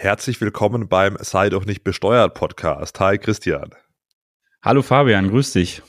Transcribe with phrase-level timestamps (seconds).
[0.00, 3.00] Herzlich willkommen beim Sei doch nicht besteuert Podcast.
[3.00, 3.70] Hi Christian.
[4.62, 5.82] Hallo Fabian, grüß dich.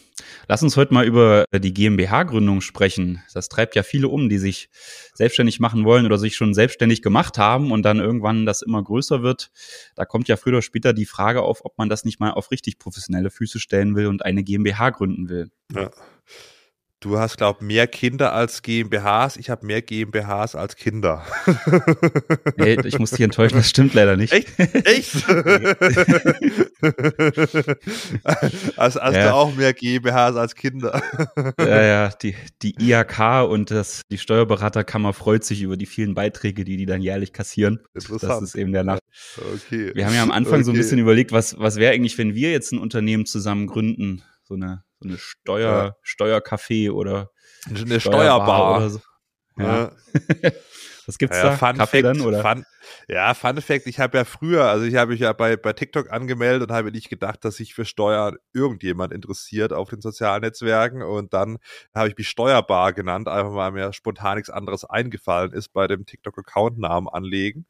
[0.48, 3.22] Lass uns heute mal über die GmbH-Gründung sprechen.
[3.36, 4.72] Das treibt ja viele um, die sich
[5.14, 9.22] selbstständig machen wollen oder sich schon selbstständig gemacht haben und dann irgendwann das immer größer
[9.22, 9.52] wird.
[9.94, 12.50] Da kommt ja früher oder später die Frage auf, ob man das nicht mal auf
[12.50, 15.52] richtig professionelle Füße stellen will und eine GmbH gründen will.
[15.72, 15.92] Ja.
[17.02, 19.38] Du hast, glaube ich, mehr Kinder als GmbHs.
[19.38, 21.26] Ich habe mehr GmbHs als Kinder.
[22.58, 24.34] Hey, ich muss dich enttäuschen, das stimmt leider nicht.
[24.34, 24.60] Echt?
[24.60, 25.30] Echt?
[28.78, 29.30] also hast ja.
[29.30, 31.02] du auch mehr GmbHs als Kinder?
[31.60, 36.66] Ja, ja, die, die IHK und das, die Steuerberaterkammer freut sich über die vielen Beiträge,
[36.66, 37.80] die die dann jährlich kassieren.
[37.94, 38.42] Interessant.
[38.42, 39.00] Das ist eben der Nach.
[39.38, 39.92] Okay.
[39.94, 40.64] Wir haben ja am Anfang okay.
[40.64, 44.24] so ein bisschen überlegt, was, was wäre eigentlich, wenn wir jetzt ein Unternehmen zusammen gründen?
[44.44, 45.96] So eine so eine Steuer, ja.
[46.04, 47.32] Steuercafé oder
[47.68, 49.02] eine Steuerbar oder so.
[49.58, 49.92] Ja.
[51.10, 51.58] Was gibt's ja, da?
[51.58, 52.42] Fun Kaffee Fact, dann, oder?
[52.44, 52.64] Fun,
[53.08, 56.12] ja, Fun Fact, ich habe ja früher, also ich habe mich ja bei, bei TikTok
[56.12, 61.02] angemeldet und habe nicht gedacht, dass sich für Steuern irgendjemand interessiert auf den sozialen Netzwerken
[61.02, 61.58] und dann
[61.96, 66.06] habe ich mich Steuerbar genannt, einfach weil mir spontan nichts anderes eingefallen ist bei dem
[66.06, 67.66] TikTok-Account-Namen anlegen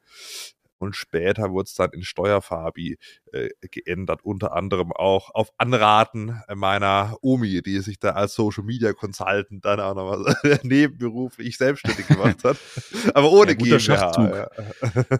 [0.79, 2.97] und später wurde es dann in Steuerfabi
[3.31, 8.93] äh, geändert, unter anderem auch auf Anraten meiner Omi, die sich da als Social Media
[8.93, 12.57] Consultant dann auch noch was nebenberuflich selbstständig gemacht hat,
[13.13, 13.79] aber ohne ja, guter GmbH.
[13.79, 14.35] Schachzug.
[14.35, 14.49] Ja.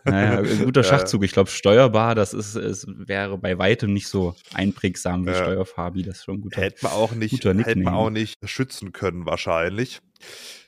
[0.05, 1.23] Naja, ein guter Schachzug.
[1.23, 5.35] Ich glaube, steuerbar, das ist, es wäre bei weitem nicht so einprägsam wie ja.
[5.35, 6.03] Steuerfabi.
[6.03, 6.55] Das ist schon gut.
[6.55, 9.99] Hätte man auch nicht, hätte man auch nicht schützen können wahrscheinlich.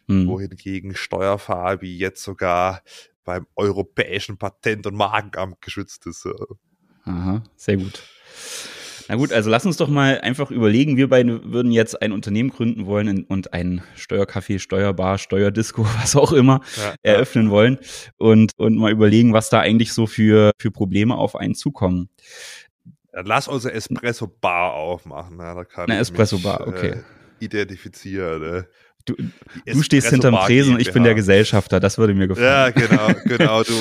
[0.08, 0.28] Hm.
[0.28, 2.82] Wohingegen Steuerfabi jetzt sogar
[3.24, 6.28] beim Europäischen Patent- und Markenamt geschützt ist.
[7.06, 8.04] Aha, sehr gut.
[9.08, 12.50] Na gut, also lass uns doch mal einfach überlegen, wir beide würden jetzt ein Unternehmen
[12.50, 17.52] gründen wollen und ein Steuercafé, Steuerbar, Steuerdisco, was auch immer, ja, eröffnen ja.
[17.52, 17.80] wollen
[18.18, 22.10] und, und mal überlegen, was da eigentlich so für, für Probleme auf einen zukommen.
[23.12, 25.38] Dann lass unsere Espresso-Bar aufmachen.
[25.40, 26.90] Ja, da kann Eine Espresso-Bar, okay.
[26.92, 27.04] Äh,
[27.44, 28.42] identifizieren.
[28.42, 28.68] Ne?
[29.06, 29.16] Du,
[29.66, 32.46] du stehst hinterm Tresen und ich bin der Gesellschafter, das würde mir gefallen.
[32.46, 33.64] Ja, genau, genau.
[33.64, 33.74] Du,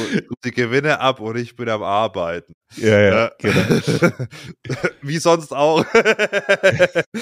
[0.44, 2.54] die Gewinne ab und ich bin am Arbeiten.
[2.76, 3.32] Ja, ja, ja.
[3.38, 4.12] genau.
[5.02, 5.84] Wie sonst auch.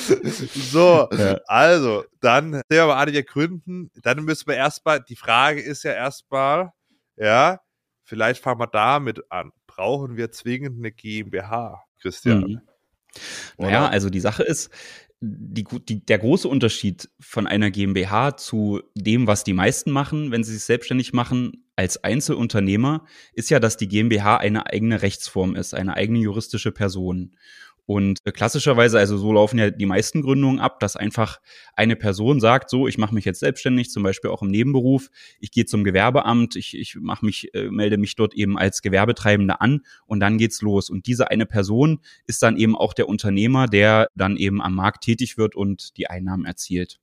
[0.70, 1.40] so, ja.
[1.46, 3.90] also, dann sehen wir mal einige Gründen.
[4.02, 6.72] Dann müssen wir erstmal, die Frage ist ja erstmal,
[7.16, 7.60] ja,
[8.04, 9.52] vielleicht fangen wir damit an.
[9.66, 12.40] Brauchen wir zwingend eine GmbH, Christian?
[12.40, 12.60] Mhm.
[13.56, 14.70] Naja, also die Sache ist,
[15.20, 20.44] die, die, der große Unterschied von einer GmbH zu dem, was die meisten machen, wenn
[20.44, 25.74] sie sich selbstständig machen, als Einzelunternehmer, ist ja, dass die GmbH eine eigene Rechtsform ist,
[25.74, 27.36] eine eigene juristische Person.
[27.88, 31.40] Und klassischerweise, also so laufen ja die meisten Gründungen ab, dass einfach
[31.74, 35.08] eine Person sagt, so, ich mache mich jetzt selbstständig, zum Beispiel auch im Nebenberuf,
[35.40, 39.62] ich gehe zum Gewerbeamt, ich, ich mache mich, äh, melde mich dort eben als Gewerbetreibende
[39.62, 40.90] an und dann geht's los.
[40.90, 45.04] Und diese eine Person ist dann eben auch der Unternehmer, der dann eben am Markt
[45.04, 47.00] tätig wird und die Einnahmen erzielt.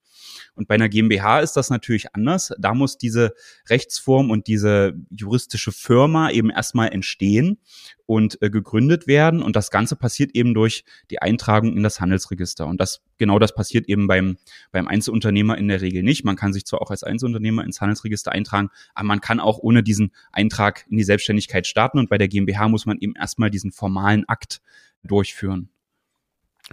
[0.56, 2.54] Und bei einer GmbH ist das natürlich anders.
[2.58, 3.34] Da muss diese
[3.70, 7.60] Rechtsform und diese juristische Firma eben erstmal entstehen
[8.06, 9.42] und äh, gegründet werden.
[9.42, 12.68] Und das Ganze passiert eben durch die Eintragung in das Handelsregister.
[12.68, 14.38] Und das, genau das passiert eben beim,
[14.72, 16.24] beim Einzelunternehmer in der Regel nicht.
[16.24, 19.84] Man kann sich zwar auch als Einzelunternehmer ins Handelsregister eintragen, aber man kann auch ohne
[19.84, 22.00] diesen Eintrag in die Selbstständigkeit starten.
[22.00, 24.62] Und bei der GmbH muss man eben erstmal diesen formalen Akt
[25.04, 25.70] durchführen.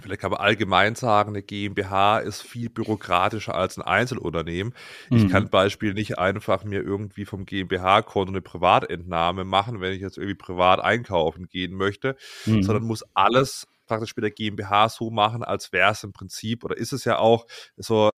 [0.01, 4.73] Vielleicht kann man allgemein sagen, eine GmbH ist viel bürokratischer als ein Einzelunternehmen.
[5.09, 5.17] Mhm.
[5.17, 10.17] Ich kann Beispiel nicht einfach mir irgendwie vom GmbH-Konto eine Privatentnahme machen, wenn ich jetzt
[10.17, 12.15] irgendwie privat einkaufen gehen möchte,
[12.45, 12.63] mhm.
[12.63, 16.75] sondern muss alles praktisch mit der GmbH so machen, als wäre es im Prinzip oder
[16.75, 17.45] ist es ja auch
[17.77, 18.09] so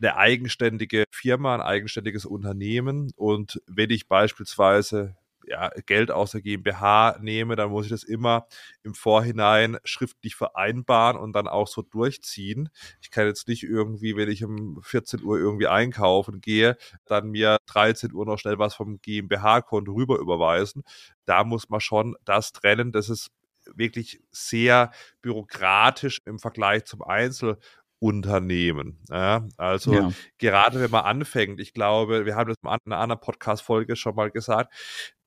[0.00, 3.12] eine eigenständige Firma, ein eigenständiges Unternehmen.
[3.16, 5.16] Und wenn ich beispielsweise
[5.50, 8.46] ja, Geld aus der GmbH nehme, dann muss ich das immer
[8.84, 12.68] im Vorhinein schriftlich vereinbaren und dann auch so durchziehen.
[13.02, 17.58] Ich kann jetzt nicht irgendwie, wenn ich um 14 Uhr irgendwie einkaufen gehe, dann mir
[17.66, 20.84] 13 Uhr noch schnell was vom GmbH-Konto rüber überweisen.
[21.24, 22.92] Da muss man schon das trennen.
[22.92, 23.30] Das ist
[23.74, 27.58] wirklich sehr bürokratisch im Vergleich zum Einzel
[27.98, 28.98] Unternehmen.
[29.10, 30.10] Ja, also ja.
[30.38, 34.30] gerade wenn man anfängt, ich glaube, wir haben das in einer anderen Podcast-Folge schon mal
[34.30, 34.72] gesagt,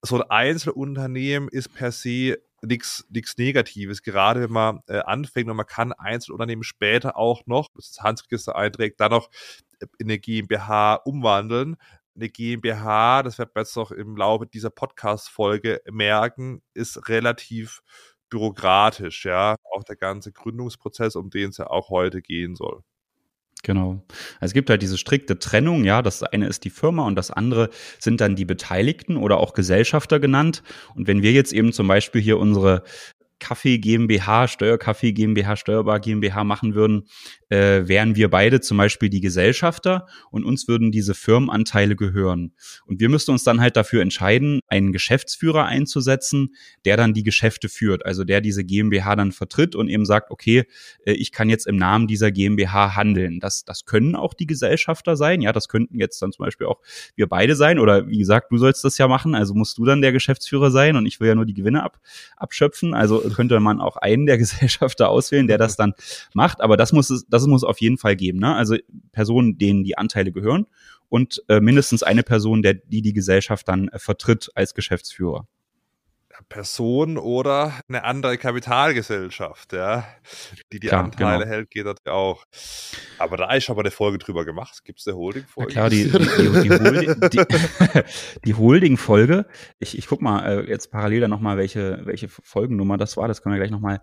[0.06, 5.66] so ein Einzelunternehmen ist per se nichts Negatives, gerade wenn man äh, anfängt und man
[5.66, 9.30] kann Einzelunternehmen später auch noch, das Handelsregister einträgt, dann noch
[9.98, 11.76] in eine GmbH umwandeln.
[12.16, 17.82] Eine GmbH, das wird man jetzt noch im Laufe dieser Podcast-Folge merken, ist relativ
[18.30, 22.84] bürokratisch, ja, auch der ganze Gründungsprozess, um den es ja auch heute gehen soll.
[23.64, 24.04] Genau.
[24.42, 27.32] Also es gibt halt diese strikte Trennung, ja, das eine ist die Firma und das
[27.32, 30.64] andere sind dann die Beteiligten oder auch Gesellschafter genannt.
[30.96, 32.84] Und wenn wir jetzt eben zum Beispiel hier unsere
[33.44, 37.10] Kaffee GmbH, Steuerkaffee GmbH, Steuerbar GmbH machen würden,
[37.50, 42.54] äh, wären wir beide zum Beispiel die Gesellschafter und uns würden diese Firmenanteile gehören.
[42.86, 46.56] Und wir müssten uns dann halt dafür entscheiden, einen Geschäftsführer einzusetzen,
[46.86, 50.64] der dann die Geschäfte führt, also der diese GmbH dann vertritt und eben sagt, okay,
[51.06, 53.42] äh, ich kann jetzt im Namen dieser GmbH handeln.
[53.42, 56.80] Das, das können auch die Gesellschafter sein, ja, das könnten jetzt dann zum Beispiel auch
[57.18, 60.02] wir beide sein oder wie gesagt, du sollst das ja machen, also musst du dann
[60.02, 62.00] der Geschäftsführer sein und ich will ja nur die Gewinne ab,
[62.38, 62.94] abschöpfen.
[62.94, 65.94] Also könnte man auch einen der Gesellschafter auswählen, der das dann
[66.34, 68.40] macht, aber das muss es, das muss auf jeden Fall geben.
[68.40, 68.56] Ne?
[68.56, 68.78] Also
[69.12, 70.66] Personen, denen die Anteile gehören
[71.10, 75.48] und äh, mindestens eine Person, der, die die Gesellschaft dann äh, vertritt als Geschäftsführer.
[76.50, 80.06] Person oder eine andere Kapitalgesellschaft, ja,
[80.72, 81.50] die die Klar, Anteile genau.
[81.50, 82.44] hält, geht das auch.
[83.20, 84.84] Aber da ist schon mal eine Folge drüber gemacht.
[84.84, 85.72] Gibt es eine Holding-Folge?
[85.72, 87.46] Klar, die, die, die, die,
[88.46, 89.46] die Holding-Folge.
[89.80, 93.28] Ich, ich guck mal äh, jetzt parallel dann nochmal, welche, welche Folgennummer das war.
[93.28, 94.02] Das können wir gleich nochmal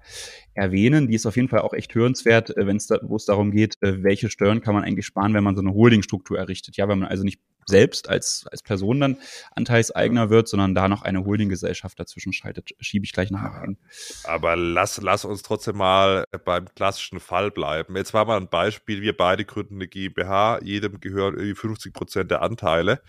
[0.54, 1.08] erwähnen.
[1.08, 3.50] Die ist auf jeden Fall auch echt hörenswert, äh, wenn es da, wo es darum
[3.50, 6.76] geht, äh, welche Steuern kann man eigentlich sparen, wenn man so eine Holding-Struktur errichtet.
[6.76, 9.18] Ja, wenn man also nicht selbst als, als Person dann
[9.54, 12.70] Anteilseigner wird, sondern da noch eine Holdinggesellschaft dazwischen schaltet.
[12.80, 13.78] Schiebe ich gleich nachher ein.
[14.24, 17.96] Aber lass, lass uns trotzdem mal beim klassischen Fall bleiben.
[17.96, 22.30] Jetzt war mal ein Beispiel, wir beide gründen eine GmbH, jedem gehören irgendwie 50 Prozent
[22.30, 23.02] der Anteile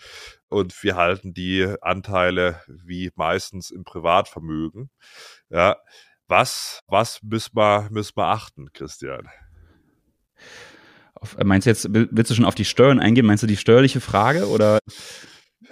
[0.50, 4.89] und wir halten die Anteile wie meistens im Privatvermögen.
[5.50, 5.77] Ja,
[6.27, 9.30] was, was müssen wir, müssen wir achten, Christian?
[11.21, 13.25] Auf, meinst du jetzt, willst du schon auf die Steuern eingehen?
[13.25, 14.79] Meinst du die steuerliche Frage oder?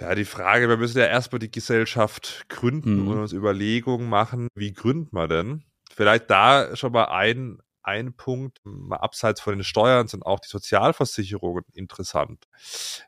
[0.00, 3.08] Ja, die Frage, wir müssen ja erstmal die Gesellschaft gründen mhm.
[3.08, 5.64] und uns Überlegungen machen, wie gründen wir denn?
[5.92, 10.48] Vielleicht da schon mal ein, ein Punkt, mal abseits von den Steuern sind auch die
[10.48, 12.44] Sozialversicherungen interessant.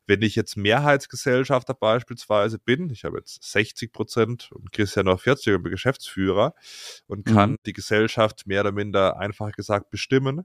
[0.07, 5.55] Wenn ich jetzt Mehrheitsgesellschafter beispielsweise bin, ich habe jetzt 60 Prozent und Christian noch 40
[5.55, 6.55] und bin Geschäftsführer
[7.07, 7.57] und kann mhm.
[7.67, 10.45] die Gesellschaft mehr oder minder einfach gesagt bestimmen,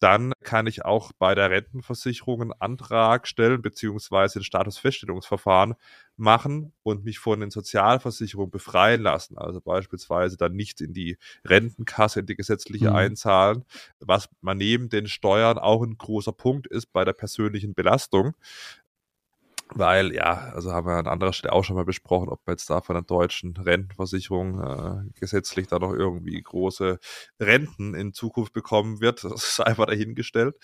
[0.00, 5.74] dann kann ich auch bei der Rentenversicherung einen Antrag stellen, beziehungsweise ein Statusfeststellungsverfahren
[6.16, 9.38] machen und mich von den Sozialversicherungen befreien lassen.
[9.38, 12.96] Also beispielsweise dann nicht in die Rentenkasse, in die gesetzliche mhm.
[12.96, 13.64] einzahlen,
[14.00, 18.34] was man neben den Steuern auch ein großer Punkt ist bei der persönlichen Belastung.
[19.74, 22.70] Weil, ja, also haben wir an anderer Stelle auch schon mal besprochen, ob man jetzt
[22.70, 26.98] da von der deutschen Rentenversicherung äh, gesetzlich da noch irgendwie große
[27.38, 29.24] Renten in Zukunft bekommen wird.
[29.28, 30.56] Das ist einfach dahingestellt.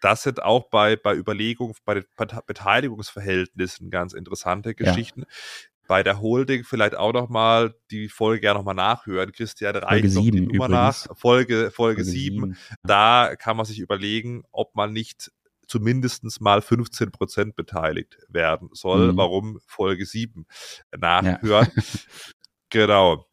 [0.00, 2.04] Das sind auch bei, bei Überlegungen, bei den
[2.46, 5.20] Beteiligungsverhältnissen ganz interessante Geschichten.
[5.20, 5.26] Ja
[5.86, 9.32] bei der Holding vielleicht auch noch mal die Folge gerne noch mal nachhören.
[9.32, 11.06] Christian reicht noch die Nummer nach.
[11.16, 12.56] Folge, Folge, Folge 7.
[12.82, 15.30] Da kann man sich überlegen, ob man nicht
[15.66, 19.12] zumindest mal 15 Prozent beteiligt werden soll.
[19.12, 19.16] Mhm.
[19.16, 20.46] Warum Folge 7
[20.96, 21.68] nachhören.
[21.74, 21.82] Ja.
[22.70, 23.26] genau.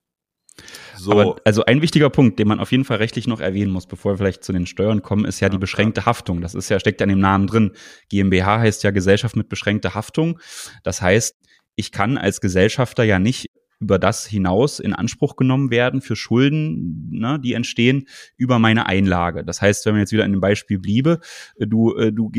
[0.96, 1.12] So.
[1.12, 4.14] Aber also ein wichtiger Punkt, den man auf jeden Fall rechtlich noch erwähnen muss, bevor
[4.14, 6.06] wir vielleicht zu den Steuern kommen, ist ja, ja die beschränkte ja.
[6.06, 6.42] Haftung.
[6.42, 7.72] Das ist ja, steckt ja in dem Namen drin.
[8.10, 10.40] GmbH heißt ja Gesellschaft mit beschränkter Haftung.
[10.84, 11.36] Das heißt,
[11.76, 13.51] ich kann als Gesellschafter ja nicht
[13.82, 18.08] über das hinaus in Anspruch genommen werden für Schulden, ne, die entstehen
[18.38, 19.44] über meine Einlage.
[19.44, 21.20] Das heißt, wenn man jetzt wieder in dem Beispiel bliebe,
[21.58, 22.32] äh, du, äh, du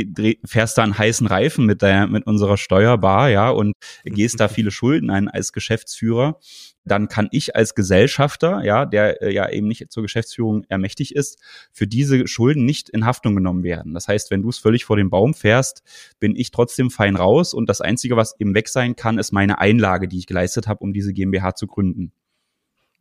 [0.44, 3.74] fährst da einen heißen Reifen mit, der, mit unserer Steuerbar, ja, und
[4.04, 6.38] gehst da viele Schulden ein als Geschäftsführer,
[6.84, 11.38] dann kann ich als Gesellschafter, ja, der äh, ja eben nicht zur Geschäftsführung ermächtigt ist,
[11.72, 13.94] für diese Schulden nicht in Haftung genommen werden.
[13.94, 15.82] Das heißt, wenn du es völlig vor den Baum fährst,
[16.18, 19.58] bin ich trotzdem fein raus und das Einzige, was eben weg sein kann, ist meine
[19.58, 22.12] Einlage, die ich geleistet habe, um diese GmbH zu gründen.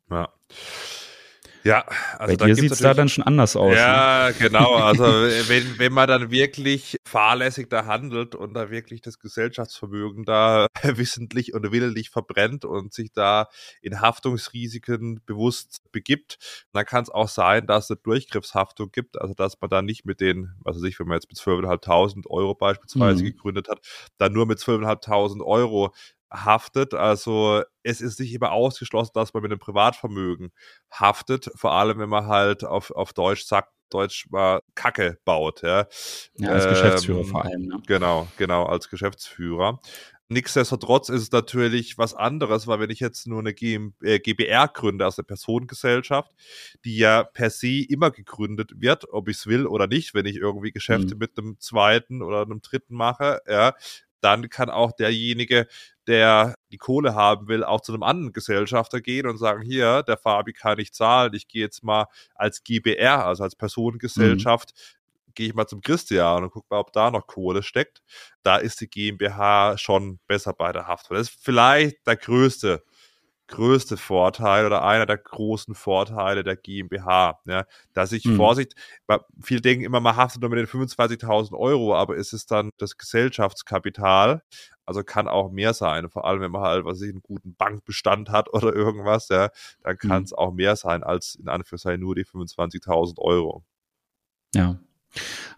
[0.10, 0.30] Ja.
[1.64, 1.86] Ja,
[2.18, 3.76] also Bei dir sieht es da dann schon anders aus.
[3.76, 4.36] Ja, ne?
[4.40, 4.76] genau.
[4.76, 5.04] Also
[5.48, 11.54] wenn, wenn man dann wirklich fahrlässig da handelt und da wirklich das Gesellschaftsvermögen da wissentlich
[11.54, 13.48] und willentlich verbrennt und sich da
[13.82, 19.34] in Haftungsrisiken bewusst begibt, dann kann es auch sein, dass es eine Durchgriffshaftung gibt, also
[19.34, 22.56] dass man da nicht mit den, was weiß ich, wenn man jetzt mit 12.500 Euro
[22.56, 23.28] beispielsweise mhm.
[23.28, 23.80] gegründet hat,
[24.18, 25.94] dann nur mit 12.500 Euro
[26.32, 26.94] haftet.
[26.94, 30.52] Also es ist nicht immer ausgeschlossen, dass man mit einem Privatvermögen
[30.92, 35.62] haftet, vor allem wenn man halt auf, auf Deutsch sagt, Deutsch mal Kacke baut.
[35.62, 35.88] Ja,
[36.38, 37.68] ja als ähm, Geschäftsführer vor allem.
[37.68, 37.82] Ne?
[37.88, 39.82] Genau, genau, als Geschäftsführer.
[40.30, 44.70] Nichtsdestotrotz ist es natürlich was anderes, weil wenn ich jetzt nur eine GM, äh, GBR
[44.70, 46.32] gründe, also eine Personengesellschaft,
[46.86, 50.38] die ja per se immer gegründet wird, ob ich es will oder nicht, wenn ich
[50.38, 51.20] irgendwie Geschäfte mhm.
[51.20, 53.74] mit einem zweiten oder einem dritten mache, ja,
[54.22, 55.68] dann kann auch derjenige,
[56.08, 60.18] der die Kohle haben will, auch zu einem anderen Gesellschafter gehen und sagen, hier, der
[60.18, 65.02] Fabi kann nicht zahlen, ich gehe jetzt mal als GBR, also als Personengesellschaft, mhm
[65.36, 68.02] gehe ich mal zum Christian und gucke mal, ob da noch Kohle steckt.
[68.44, 71.10] Da ist die GmbH schon besser bei der Haft.
[71.12, 72.84] Das ist vielleicht der größte
[73.52, 78.38] größte Vorteil oder einer der großen Vorteile der GmbH, ja, dass ich, mhm.
[78.38, 78.74] Vorsicht,
[79.42, 82.98] viele denken immer, man haftet nur mit den 25.000 Euro, aber ist es dann das
[82.98, 84.42] Gesellschaftskapital,
[84.86, 88.30] also kann auch mehr sein, vor allem wenn man halt, was ich, einen guten Bankbestand
[88.30, 89.50] hat oder irgendwas, ja,
[89.84, 90.38] dann kann es mhm.
[90.38, 93.64] auch mehr sein als in Anführungszeichen nur die 25.000 Euro.
[94.56, 94.80] Ja,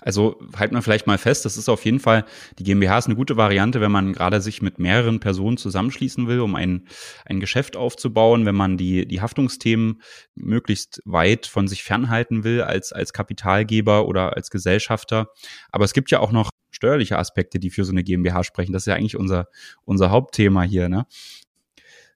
[0.02, 2.26] also halten wir vielleicht mal fest, das ist auf jeden Fall,
[2.60, 6.40] die GmbH ist eine gute Variante, wenn man gerade sich mit mehreren Personen zusammenschließen will,
[6.42, 6.88] um ein,
[7.26, 10.02] ein Geschäft aufzubauen, wenn man die, die Haftungsthemen
[10.36, 15.28] möglichst weit von sich fernhalten will als, als Kapitalgeber oder als Gesellschafter.
[15.72, 18.74] Aber es gibt ja auch noch steuerliche Aspekte, die für so eine GmbH sprechen.
[18.74, 19.48] Das ist ja eigentlich unser,
[19.86, 20.90] unser Hauptthema hier.
[20.90, 21.06] Ne?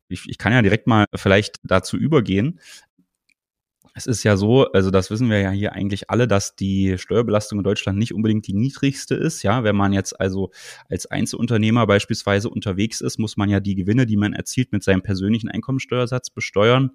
[0.09, 2.59] Ich, ich kann ja direkt mal vielleicht dazu übergehen.
[3.97, 7.57] Es ist ja so, also das wissen wir ja hier eigentlich alle, dass die Steuerbelastung
[7.57, 9.41] in Deutschland nicht unbedingt die niedrigste ist.
[9.41, 10.51] Ja, wenn man jetzt also
[10.87, 15.01] als Einzelunternehmer beispielsweise unterwegs ist, muss man ja die Gewinne, die man erzielt, mit seinem
[15.01, 16.91] persönlichen Einkommensteuersatz besteuern.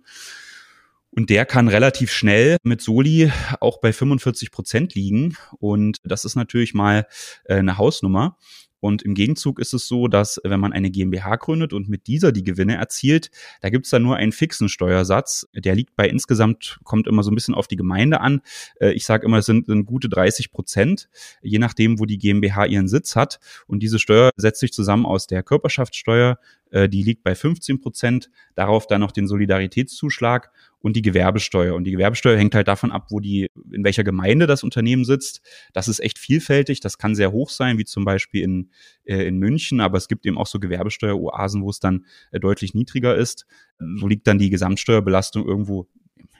[1.11, 5.37] Und der kann relativ schnell mit Soli auch bei 45 Prozent liegen.
[5.59, 7.09] Und das ist natürlich mal
[7.47, 8.39] äh, eine Hausnummer.
[8.83, 12.33] Und im Gegenzug ist es so, dass wenn man eine GmbH gründet und mit dieser
[12.33, 15.47] die Gewinne erzielt, da gibt es dann nur einen fixen Steuersatz.
[15.55, 18.41] Der liegt bei insgesamt, kommt immer so ein bisschen auf die Gemeinde an.
[18.81, 21.09] Äh, ich sage immer, es sind, sind gute 30 Prozent,
[21.43, 23.39] je nachdem, wo die GmbH ihren Sitz hat.
[23.69, 26.39] Und diese Steuer setzt sich zusammen aus der Körperschaftssteuer,
[26.73, 30.51] äh, die liegt bei 15 Prozent, darauf dann noch den Solidaritätszuschlag
[30.81, 31.75] und die Gewerbesteuer.
[31.75, 35.43] Und die Gewerbesteuer hängt halt davon ab, wo die, in welcher Gemeinde das Unternehmen sitzt.
[35.73, 36.81] Das ist echt vielfältig.
[36.81, 38.71] Das kann sehr hoch sein, wie zum Beispiel in,
[39.05, 42.75] äh, in München, aber es gibt eben auch so Gewerbesteueroasen, wo es dann äh, deutlich
[42.75, 43.47] niedriger ist.
[43.79, 45.89] So liegt dann die Gesamtsteuerbelastung irgendwo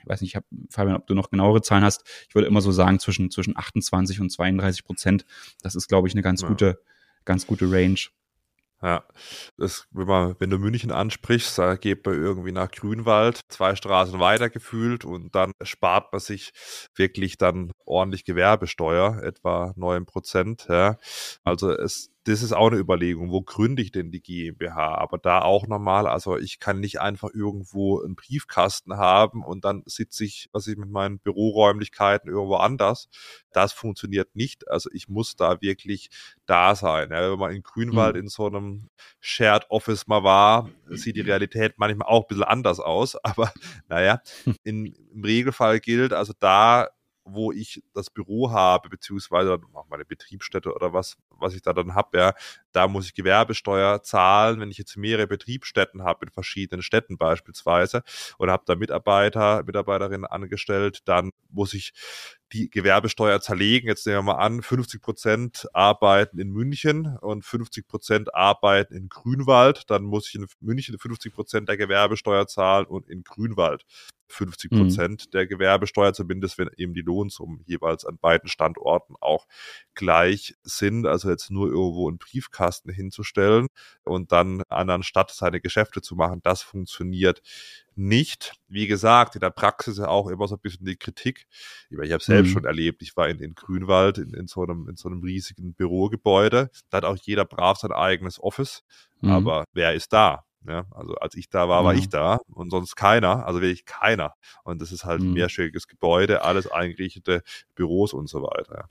[0.03, 2.03] ich weiß nicht, ich hab, Fabian, ob du noch genauere Zahlen hast.
[2.27, 5.25] Ich würde immer so sagen, zwischen, zwischen 28 und 32 Prozent.
[5.61, 6.49] Das ist, glaube ich, eine ganz ja.
[6.49, 6.81] gute,
[7.23, 7.99] ganz gute Range.
[8.83, 9.05] Ja,
[9.57, 14.19] das, wenn, man, wenn du München ansprichst, da geht man irgendwie nach Grünwald, zwei Straßen
[14.19, 16.51] weiter gefühlt und dann spart man sich
[16.93, 20.65] wirklich dann ordentlich Gewerbesteuer, etwa neun Prozent.
[20.67, 20.97] Ja.
[21.45, 24.95] Also es das ist auch eine Überlegung, wo gründe ich denn die GmbH?
[24.95, 29.83] Aber da auch nochmal, also ich kann nicht einfach irgendwo einen Briefkasten haben und dann
[29.85, 33.09] sitze ich, was ich mit meinen Büroräumlichkeiten irgendwo anders.
[33.51, 34.69] Das funktioniert nicht.
[34.69, 36.09] Also ich muss da wirklich
[36.45, 37.09] da sein.
[37.11, 38.21] Ja, wenn man in Grünwald mhm.
[38.21, 38.89] in so einem
[39.19, 43.15] Shared Office mal war, sieht die Realität manchmal auch ein bisschen anders aus.
[43.23, 43.51] Aber
[43.89, 44.21] naja,
[44.63, 46.89] in, im Regelfall gilt, also da
[47.25, 51.95] wo ich das Büro habe, beziehungsweise auch meine Betriebsstätte oder was, was ich da dann
[51.95, 52.33] habe, ja,
[52.71, 58.03] da muss ich Gewerbesteuer zahlen, wenn ich jetzt mehrere Betriebsstätten habe in verschiedenen Städten beispielsweise
[58.39, 61.93] oder habe da Mitarbeiter, Mitarbeiterinnen angestellt, dann muss ich
[62.51, 63.87] die Gewerbesteuer zerlegen.
[63.87, 69.09] Jetzt nehmen wir mal an, 50 Prozent arbeiten in München und 50 Prozent arbeiten in
[69.09, 69.89] Grünwald.
[69.89, 73.85] Dann muss ich in München 50 Prozent der Gewerbesteuer zahlen und in Grünwald
[74.33, 74.77] 50 mhm.
[74.77, 75.31] Prozent mhm.
[75.31, 79.47] der Gewerbesteuer, zumindest wenn eben die Lohnsummen jeweils an beiden Standorten auch
[79.93, 81.05] gleich sind.
[81.05, 83.67] Also jetzt nur irgendwo einen Briefkasten hinzustellen
[84.03, 87.41] und dann anderen Stadt seine Geschäfte zu machen, das funktioniert
[87.95, 88.53] nicht.
[88.67, 91.45] Wie gesagt, in der Praxis ja auch immer so ein bisschen die Kritik.
[91.89, 92.53] Ich, ich habe selbst mhm.
[92.53, 95.73] schon erlebt, ich war in, in Grünwald in, in, so einem, in so einem riesigen
[95.73, 96.69] Bürogebäude.
[96.89, 98.83] Da hat auch jeder brav sein eigenes Office.
[99.21, 99.29] Mhm.
[99.29, 100.43] Aber wer ist da?
[100.67, 104.33] Ja, also als ich da war, war ich da und sonst keiner, also wirklich keiner.
[104.63, 105.33] Und das ist halt ein mhm.
[105.33, 107.41] mehrstöckiges Gebäude, alles eingerichtete
[107.75, 108.89] Büros und so weiter.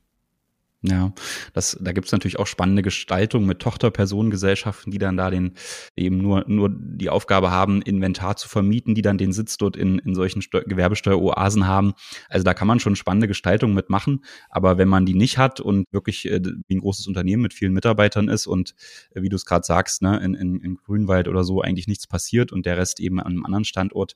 [0.85, 1.13] Ja,
[1.53, 5.53] das, da gibt's natürlich auch spannende Gestaltungen mit Tochterpersonengesellschaften, die dann da den
[5.95, 10.01] eben nur, nur die Aufgabe haben, Inventar zu vermieten, die dann den Sitz dort in,
[10.01, 11.95] in solchen Steu Gewerbesteueroasen haben.
[12.29, 14.25] Also da kann man schon spannende Gestaltungen mitmachen.
[14.51, 17.75] Aber wenn man die nicht hat und wirklich äh, wie ein großes Unternehmen mit vielen
[17.75, 18.75] Mitarbeitern ist und
[19.15, 22.09] äh, wie du es gerade sagst, ne, in, in, in Grünwald oder so eigentlich nichts
[22.09, 24.15] passiert und der Rest eben an einem anderen Standort,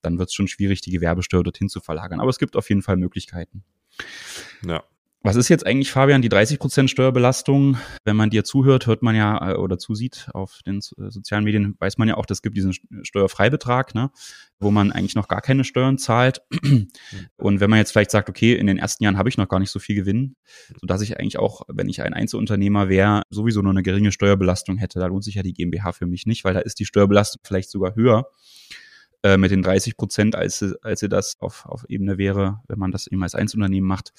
[0.00, 2.20] dann wird's schon schwierig, die Gewerbesteuer dorthin zu verlagern.
[2.20, 3.64] Aber es gibt auf jeden Fall Möglichkeiten.
[4.66, 4.82] Ja,
[5.22, 7.76] was ist jetzt eigentlich, Fabian, die 30% Steuerbelastung?
[8.04, 11.74] Wenn man dir zuhört, hört man ja äh, oder zusieht auf den äh, sozialen Medien,
[11.80, 14.10] weiß man ja auch, es gibt diesen Steuerfreibetrag, ne,
[14.60, 16.42] wo man eigentlich noch gar keine Steuern zahlt.
[17.36, 19.58] Und wenn man jetzt vielleicht sagt, okay, in den ersten Jahren habe ich noch gar
[19.58, 20.36] nicht so viel Gewinn,
[20.80, 25.00] sodass ich eigentlich auch, wenn ich ein Einzelunternehmer wäre, sowieso nur eine geringe Steuerbelastung hätte,
[25.00, 27.70] da lohnt sich ja die GmbH für mich nicht, weil da ist die Steuerbelastung vielleicht
[27.70, 28.30] sogar höher
[29.22, 32.92] äh, mit den 30 Prozent, als, als sie das auf, auf Ebene wäre, wenn man
[32.92, 34.12] das eben als Einzelunternehmen macht.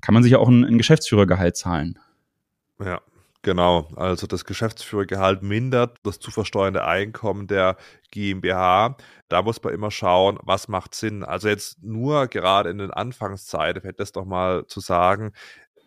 [0.00, 1.98] Kann man sich auch ein, ein Geschäftsführergehalt zahlen.
[2.78, 3.00] Ja,
[3.46, 7.76] Genau, also das Geschäftsführergehalt mindert das zu versteuernde Einkommen der
[8.10, 8.96] GmbH.
[9.28, 11.22] Da muss man immer schauen, was macht Sinn.
[11.22, 15.30] Also jetzt nur gerade in den Anfangszeiten fällt das doch mal zu sagen,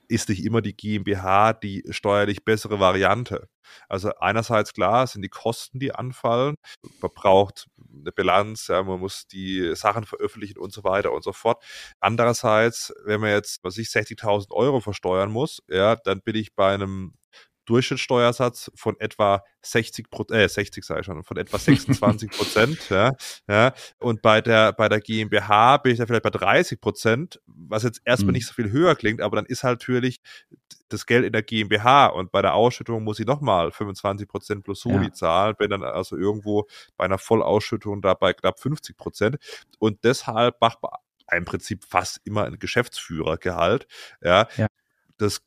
[0.09, 3.47] ist nicht immer die GmbH die steuerlich bessere Variante.
[3.87, 6.55] Also einerseits klar sind die Kosten, die anfallen.
[7.01, 11.33] Man braucht eine Bilanz, ja, man muss die Sachen veröffentlichen und so weiter und so
[11.33, 11.63] fort.
[11.99, 16.73] Andererseits, wenn man jetzt, was ich, 60.000 Euro versteuern muss, ja, dann bin ich bei
[16.73, 17.13] einem
[17.69, 23.13] Durchschnittssteuersatz von etwa 60% äh, 60 sei schon, von etwa 26 Prozent, ja,
[23.47, 23.73] ja.
[23.99, 28.01] Und bei der, bei der GmbH bin ich da vielleicht bei 30 Prozent, was jetzt
[28.05, 28.37] erstmal mhm.
[28.37, 30.19] nicht so viel höher klingt, aber dann ist halt natürlich
[30.89, 34.81] das Geld in der GmbH und bei der Ausschüttung muss ich nochmal 25 Prozent plus
[34.81, 35.13] Soli ja.
[35.13, 39.37] zahlen, bin dann also irgendwo bei einer Vollausschüttung da bei knapp 50 Prozent.
[39.77, 40.91] Und deshalb macht man
[41.31, 43.87] im Prinzip fast immer ein Geschäftsführergehalt,
[44.21, 44.47] ja.
[44.57, 44.67] ja.
[45.17, 45.41] Das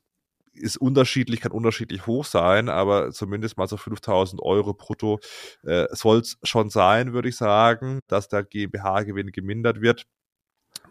[0.55, 5.21] ist unterschiedlich, kann unterschiedlich hoch sein, aber zumindest mal so 5000 Euro brutto
[5.65, 10.05] äh, soll es schon sein, würde ich sagen, dass der GmbH-Gewinn gemindert wird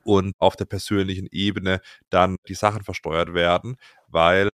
[0.03, 3.77] und auf der persönlichen Ebene dann die Sachen versteuert werden,
[4.07, 4.49] weil,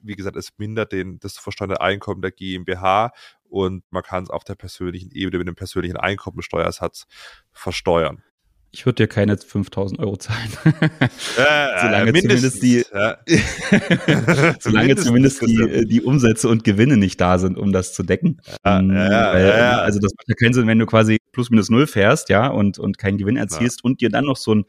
[0.00, 3.12] wie gesagt, es mindert den, das versteuerte Einkommen der GmbH
[3.44, 7.06] und man kann es auf der persönlichen Ebene mit dem persönlichen Einkommensteuersatz
[7.52, 8.22] versteuern.
[8.74, 10.50] Ich würde dir keine 5000 Euro zahlen.
[11.36, 13.18] Äh, solange zumindest die, ja.
[14.60, 18.40] solange zumindest die, äh, die Umsätze und Gewinne nicht da sind, um das zu decken.
[18.64, 21.70] Ja, ähm, ja, Weil, also das macht ja keinen Sinn, wenn du quasi plus minus
[21.70, 24.64] null fährst, ja, und, und keinen Gewinn erzielst und dir dann noch so ein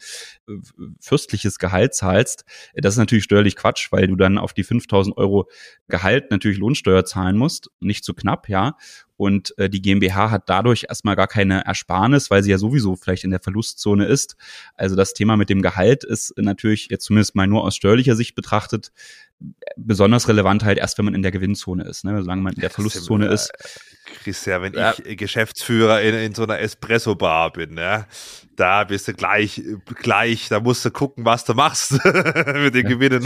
[0.49, 0.53] äh,
[0.99, 2.45] fürstliches Gehalt zahlst.
[2.75, 5.49] Das ist natürlich steuerlich Quatsch, weil du dann auf die 5000 Euro
[5.87, 7.69] Gehalt natürlich Lohnsteuer zahlen musst.
[7.79, 8.75] Nicht zu knapp, ja.
[9.23, 13.23] Und äh, die GmbH hat dadurch erstmal gar keine Ersparnis, weil sie ja sowieso vielleicht
[13.23, 14.35] in der Verlustzone ist.
[14.75, 18.35] Also das Thema mit dem Gehalt ist natürlich jetzt zumindest mal nur aus steuerlicher Sicht
[18.35, 18.91] betrachtet
[19.75, 22.05] besonders relevant halt erst, wenn man in der Gewinnzone ist.
[22.05, 22.21] Ne?
[22.21, 23.51] Solange man in der Verlustzone ist.
[24.23, 24.93] Christian, wenn ja.
[25.05, 28.05] ich Geschäftsführer in, in so einer Espresso-Bar bin, ja,
[28.55, 29.61] da bist du gleich,
[30.01, 33.25] gleich, da musst du gucken, was du machst mit den Gewinnen.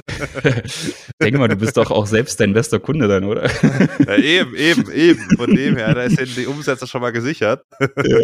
[1.21, 3.49] Denke mal, du bist doch auch selbst dein bester Kunde dann, oder?
[4.05, 5.37] Ja, eben, eben, eben.
[5.37, 7.63] Von dem her, da sind die Umsätze schon mal gesichert.
[7.79, 8.19] Ja,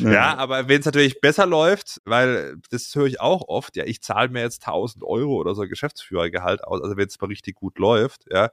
[0.00, 0.36] ja.
[0.36, 4.28] Aber wenn es natürlich besser läuft, weil das höre ich auch oft, ja, ich zahle
[4.28, 8.24] mir jetzt 1000 Euro oder so Geschäftsführergehalt aus, also wenn es mal richtig gut läuft,
[8.30, 8.50] ja,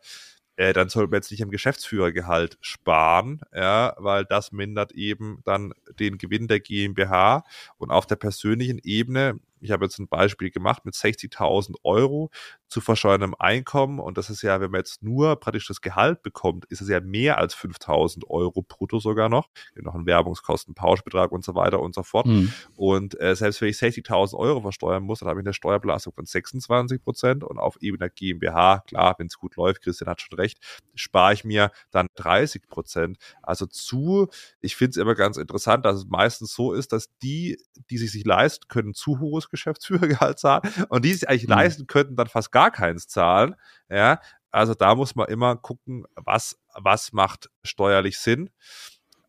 [0.59, 5.73] äh, dann sollte man jetzt nicht im Geschäftsführergehalt sparen, ja, weil das mindert eben dann
[5.99, 7.43] den Gewinn der GmbH
[7.77, 12.29] und auf der persönlichen Ebene ich habe jetzt ein Beispiel gemacht mit 60.000 Euro
[12.67, 16.65] zu versteuerndem Einkommen und das ist ja, wenn man jetzt nur praktisch das Gehalt bekommt,
[16.65, 21.43] ist es ja mehr als 5.000 Euro brutto sogar noch, noch einen Werbungskosten, Pauschbetrag und
[21.43, 22.27] so weiter und so fort.
[22.27, 22.53] Mhm.
[22.75, 26.25] Und äh, selbst wenn ich 60.000 Euro versteuern muss, dann habe ich eine Steuerbelastung von
[26.25, 30.37] 26 Prozent und auf Ebene der GmbH, klar, wenn es gut läuft, Christian hat schon
[30.37, 30.59] recht,
[30.95, 33.17] spare ich mir dann 30 Prozent.
[33.41, 34.27] Also zu,
[34.61, 37.57] ich finde es immer ganz interessant, dass es meistens so ist, dass die,
[37.89, 41.53] die sich sich leisten können, zu hohes Geschäftsführergehalt zahlen und die sich eigentlich mhm.
[41.53, 43.55] leisten könnten, dann fast gar keins zahlen.
[43.89, 44.19] Ja,
[44.51, 48.49] also da muss man immer gucken, was, was macht steuerlich Sinn.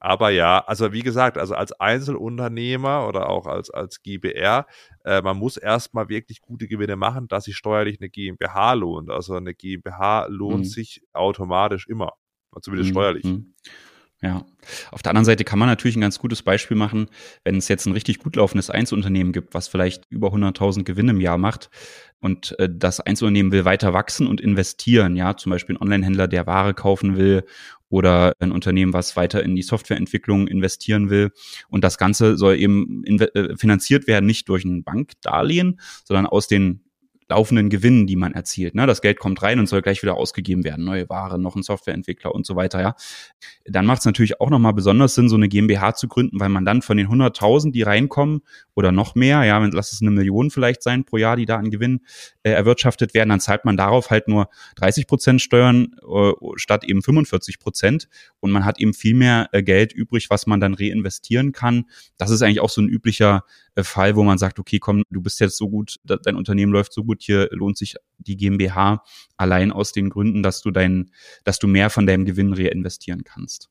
[0.03, 4.67] Aber ja, also wie gesagt, also als Einzelunternehmer oder auch als, als GBR,
[5.05, 9.11] äh, man muss erstmal wirklich gute Gewinne machen, dass sich steuerlich eine GmbH lohnt.
[9.11, 10.65] Also eine GmbH lohnt mhm.
[10.65, 12.15] sich automatisch immer,
[12.63, 12.95] zumindest mhm.
[12.95, 13.25] steuerlich.
[13.25, 13.55] Mhm.
[14.23, 14.45] Ja.
[14.91, 17.09] Auf der anderen Seite kann man natürlich ein ganz gutes Beispiel machen,
[17.43, 21.21] wenn es jetzt ein richtig gut laufendes Einzelunternehmen gibt, was vielleicht über 100.000 Gewinne im
[21.21, 21.71] Jahr macht
[22.21, 26.47] und äh, das Einzelunternehmen will weiter wachsen und investieren, ja, zum Beispiel ein Onlinehändler, der
[26.47, 27.45] Ware kaufen will
[27.89, 31.33] oder ein Unternehmen, was weiter in die Softwareentwicklung investieren will.
[31.69, 36.85] Und das Ganze soll eben äh, finanziert werden, nicht durch ein Bankdarlehen, sondern aus den
[37.31, 38.75] laufenden Gewinnen, die man erzielt.
[38.75, 38.87] Ne?
[38.87, 40.85] Das Geld kommt rein und soll gleich wieder ausgegeben werden.
[40.85, 42.81] Neue Ware, noch ein Softwareentwickler und so weiter.
[42.81, 42.95] Ja,
[43.64, 46.64] Dann macht es natürlich auch nochmal besonders Sinn, so eine GmbH zu gründen, weil man
[46.64, 48.43] dann von den 100.000, die reinkommen
[48.75, 51.57] oder noch mehr, ja, wenn, lass es eine Million vielleicht sein pro Jahr, die da
[51.57, 52.01] an Gewinn
[52.43, 57.03] äh, erwirtschaftet werden, dann zahlt man darauf halt nur 30 Prozent Steuern äh, statt eben
[57.03, 58.09] 45 Prozent
[58.40, 61.85] und man hat eben viel mehr äh, Geld übrig, was man dann reinvestieren kann.
[62.18, 65.20] Das ist eigentlich auch so ein üblicher äh, Fall, wo man sagt, okay, komm, du
[65.20, 69.03] bist jetzt so gut, dein Unternehmen läuft so gut, hier lohnt sich die GmbH
[69.37, 71.11] allein aus den Gründen, dass du dein,
[71.44, 73.68] dass du mehr von deinem Gewinn reinvestieren kannst.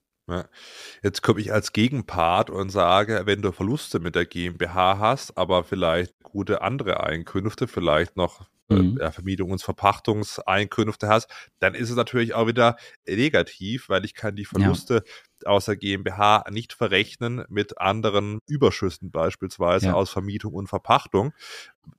[1.01, 5.63] Jetzt komme ich als Gegenpart und sage, wenn du Verluste mit der GmbH hast, aber
[5.63, 8.99] vielleicht gute andere Einkünfte, vielleicht noch mhm.
[8.99, 11.29] äh, Vermietungs- Verpachtungseinkünfte hast,
[11.59, 12.77] dann ist es natürlich auch wieder
[13.07, 15.11] negativ, weil ich kann die Verluste ja
[15.45, 19.93] aus der GmbH nicht verrechnen mit anderen Überschüssen beispielsweise ja.
[19.93, 21.33] aus Vermietung und Verpachtung.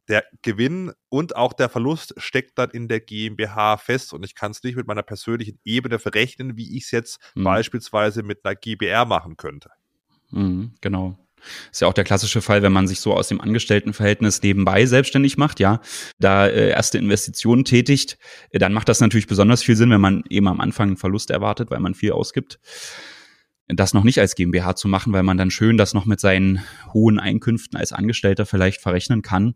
[0.08, 4.50] Der Gewinn und auch der Verlust steckt dann in der GmbH fest und ich kann
[4.52, 7.44] es nicht mit meiner persönlichen Ebene verrechnen, wie ich es jetzt mhm.
[7.44, 9.70] beispielsweise mit einer GBR machen könnte.
[10.30, 11.18] Mhm, genau.
[11.70, 15.36] Ist ja auch der klassische Fall, wenn man sich so aus dem Angestelltenverhältnis nebenbei selbstständig
[15.36, 15.80] macht, ja,
[16.18, 18.18] da äh, erste Investitionen tätigt,
[18.50, 21.30] äh, dann macht das natürlich besonders viel Sinn, wenn man eben am Anfang einen Verlust
[21.30, 22.58] erwartet, weil man viel ausgibt.
[23.68, 26.64] Das noch nicht als GmbH zu machen, weil man dann schön das noch mit seinen
[26.92, 29.54] hohen Einkünften als Angestellter vielleicht verrechnen kann.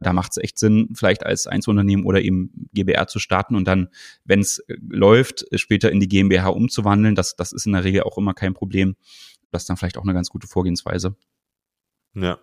[0.00, 3.88] Da macht es echt Sinn, vielleicht als Einzelunternehmen oder eben GbR zu starten und dann,
[4.24, 7.14] wenn es äh, läuft, später in die GmbH umzuwandeln.
[7.14, 8.94] Das, das ist in der Regel auch immer kein Problem
[9.50, 11.16] das ist dann vielleicht auch eine ganz gute Vorgehensweise.
[12.14, 12.38] Ja,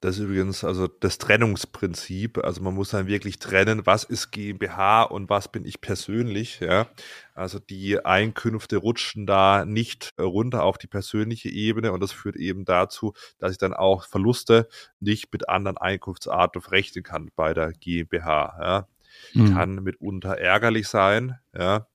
[0.00, 2.38] das ist übrigens also das Trennungsprinzip.
[2.38, 6.60] Also man muss dann wirklich trennen, was ist GmbH und was bin ich persönlich.
[6.60, 6.88] Ja,
[7.34, 12.64] also die Einkünfte rutschen da nicht runter auf die persönliche Ebene und das führt eben
[12.64, 14.68] dazu, dass ich dann auch Verluste
[15.00, 18.58] nicht mit anderen Einkunftsarten verrechnen kann bei der GmbH.
[18.60, 18.88] Ja.
[19.32, 19.54] Mhm.
[19.54, 21.38] Kann mitunter ärgerlich sein.
[21.54, 21.86] Ja,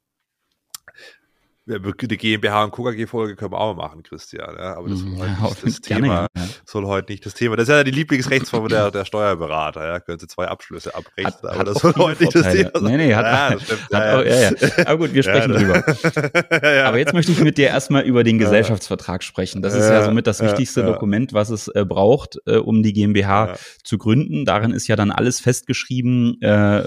[1.80, 4.56] die GmbH und KKG-Folge können wir auch mal machen, Christian.
[4.58, 6.08] Ja, aber das heute ja, nicht das Thema.
[6.08, 6.44] Gerne, ja.
[6.66, 7.56] Soll heute nicht das Thema.
[7.56, 9.86] Das ist ja die Lieblingsrechtsform der, der Steuerberater.
[9.88, 12.84] Ja, können Sie zwei Abschlüsse abbrechen, aber hat das soll heute nicht das Thema sein.
[12.84, 13.82] Nee, nee, hat, ja, das stimmt.
[13.94, 14.52] Hat auch, ja, ja.
[14.86, 15.84] Aber gut, wir sprechen drüber.
[16.86, 19.62] aber jetzt möchte ich mit dir erstmal über den Gesellschaftsvertrag sprechen.
[19.62, 23.56] Das ist ja somit das wichtigste Dokument, was es äh, braucht, äh, um die GmbH
[23.84, 24.46] zu gründen.
[24.46, 26.84] Darin ist ja dann alles festgeschrieben, äh,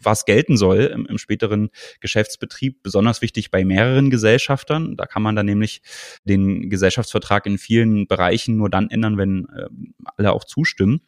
[0.00, 2.82] was gelten soll im, im späteren Geschäftsbetrieb.
[2.82, 4.96] Besonders wichtig bei mehreren Gesellschaftern.
[4.96, 5.82] Da kann man dann nämlich
[6.24, 9.68] den Gesellschaftsvertrag in vielen Bereichen nur dann ändern, wenn äh,
[10.16, 11.00] alle auch zustimmen.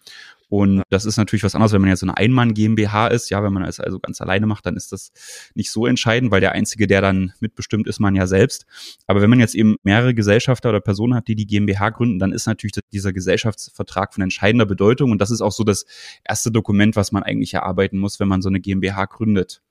[0.50, 3.30] Und das ist natürlich was anderes, wenn man jetzt so eine Einmann-GmbH ist.
[3.30, 5.12] Ja, wenn man es also ganz alleine macht, dann ist das
[5.54, 8.66] nicht so entscheidend, weil der Einzige, der dann mitbestimmt, ist man ja selbst.
[9.06, 12.32] Aber wenn man jetzt eben mehrere Gesellschafter oder Personen hat, die die GmbH gründen, dann
[12.32, 15.12] ist natürlich dieser Gesellschaftsvertrag von entscheidender Bedeutung.
[15.12, 15.86] Und das ist auch so das
[16.24, 19.62] erste Dokument, was man eigentlich erarbeiten muss, wenn man so eine GmbH gründet.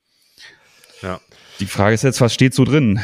[1.02, 1.20] Ja.
[1.60, 3.00] Die Frage ist jetzt, was steht so drin?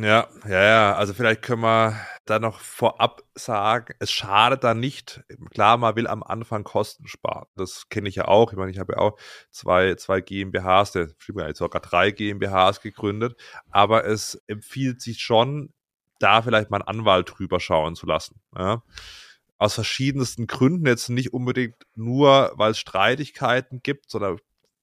[0.00, 0.94] Ja, ja, ja.
[0.94, 5.22] Also vielleicht können wir da noch vorab sagen, es schadet da nicht.
[5.50, 7.46] Klar, man will am Anfang Kosten sparen.
[7.56, 8.52] Das kenne ich ja auch.
[8.52, 9.18] Ich meine, ich habe ja auch
[9.50, 13.38] zwei, zwei GmbHs, der stimmt gar nicht, sogar drei GmbHs gegründet.
[13.70, 15.72] Aber es empfiehlt sich schon,
[16.20, 18.40] da vielleicht mal einen Anwalt drüber schauen zu lassen.
[18.56, 18.82] Ja?
[19.58, 24.38] Aus verschiedensten Gründen, jetzt nicht unbedingt nur, weil es Streitigkeiten gibt, sondern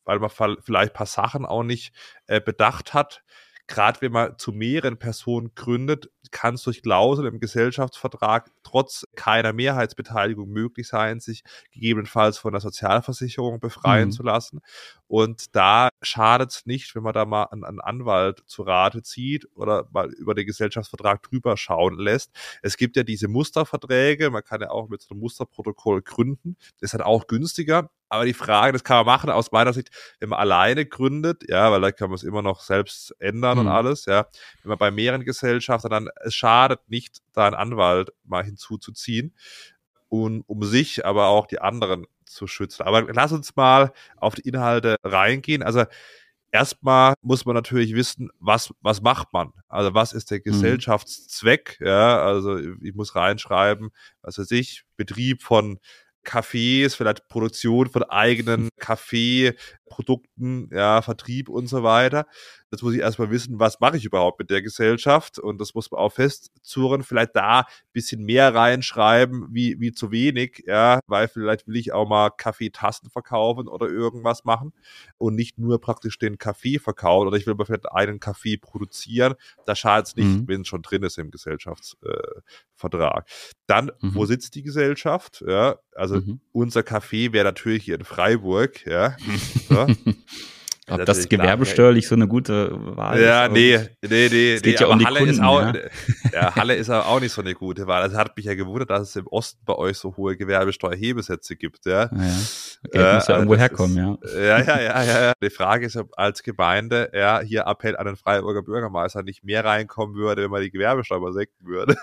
[0.05, 1.93] weil man vielleicht ein paar Sachen auch nicht
[2.27, 3.23] äh, bedacht hat
[3.69, 9.53] gerade wenn man zu mehreren Personen gründet, kann es durch Klauseln im Gesellschaftsvertrag trotz keiner
[9.53, 14.11] Mehrheitsbeteiligung möglich sein, sich gegebenenfalls von der Sozialversicherung befreien mhm.
[14.11, 14.61] zu lassen.
[15.09, 19.47] Und da schadet es nicht, wenn man da mal einen, einen, Anwalt zu Rate zieht
[19.55, 22.31] oder mal über den Gesellschaftsvertrag drüber schauen lässt.
[22.61, 26.57] Es gibt ja diese Musterverträge, man kann ja auch mit so einem Musterprotokoll gründen.
[26.79, 27.89] Das ist halt auch günstiger.
[28.07, 31.71] Aber die Frage, das kann man machen aus meiner Sicht, wenn man alleine gründet, ja,
[31.71, 33.65] weil da kann man es immer noch selbst ändern mhm.
[33.65, 34.27] und alles, ja.
[34.61, 39.33] Wenn man bei mehreren Gesellschaften dann, es schadet nicht, da einen Anwalt mal hinzuzuziehen
[40.09, 42.83] und um sich, aber auch die anderen zu schützen.
[42.83, 45.63] Aber lass uns mal auf die Inhalte reingehen.
[45.63, 45.85] Also
[46.51, 49.53] erstmal muss man natürlich wissen, was, was macht man?
[49.67, 50.43] Also was ist der mhm.
[50.43, 51.79] Gesellschaftszweck?
[51.79, 53.91] Ja, also ich muss reinschreiben,
[54.21, 55.79] was weiß ich, Betrieb von
[56.25, 58.69] Cafés, vielleicht Produktion von eigenen
[59.89, 62.25] Kaffeeprodukten, ja, Vertrieb und so weiter.
[62.71, 65.89] Das muss ich erstmal wissen, was mache ich überhaupt mit der Gesellschaft und das muss
[65.89, 71.27] man auch festzurren, vielleicht da ein bisschen mehr reinschreiben, wie, wie zu wenig, ja, weil
[71.27, 74.73] vielleicht will ich auch mal Kaffeetassen verkaufen oder irgendwas machen
[75.17, 79.33] und nicht nur praktisch den Kaffee verkaufen oder ich will mal vielleicht einen Kaffee produzieren.
[79.65, 80.47] Da schadet es nicht, mhm.
[80.47, 83.27] wenn es schon drin ist im Gesellschaftsvertrag.
[83.27, 83.31] Äh,
[83.65, 84.13] Dann, mhm.
[84.13, 85.43] wo sitzt die Gesellschaft?
[85.47, 86.39] Ja, also mhm.
[86.51, 89.15] unser Café wäre natürlich hier in Freiburg, ja.
[89.87, 90.13] So.
[90.89, 93.49] Ob das gewerbesteuerlich so eine gute Wahl ja, ist?
[93.49, 94.53] Ja, nee, nee, nee.
[94.53, 95.73] Es geht nee, ja um die Halle Kunden, ist auch, ja.
[96.33, 96.55] ja.
[96.55, 98.07] Halle ist aber auch nicht so eine gute Wahl.
[98.07, 101.85] Das hat mich ja gewundert, dass es im Osten bei euch so hohe Gewerbesteuerhebesätze gibt,
[101.85, 101.91] ja.
[101.91, 102.33] ja, ja.
[102.91, 104.41] Geld äh, muss ja irgendwo herkommen, ist, ja.
[104.41, 105.33] Ja, ja, ja, ja.
[105.41, 109.63] Die Frage ist, ob als Gemeinde, ja, hier Appell an den Freiburger Bürgermeister nicht mehr
[109.63, 111.95] reinkommen würde, wenn man die Gewerbesteuer senken würde.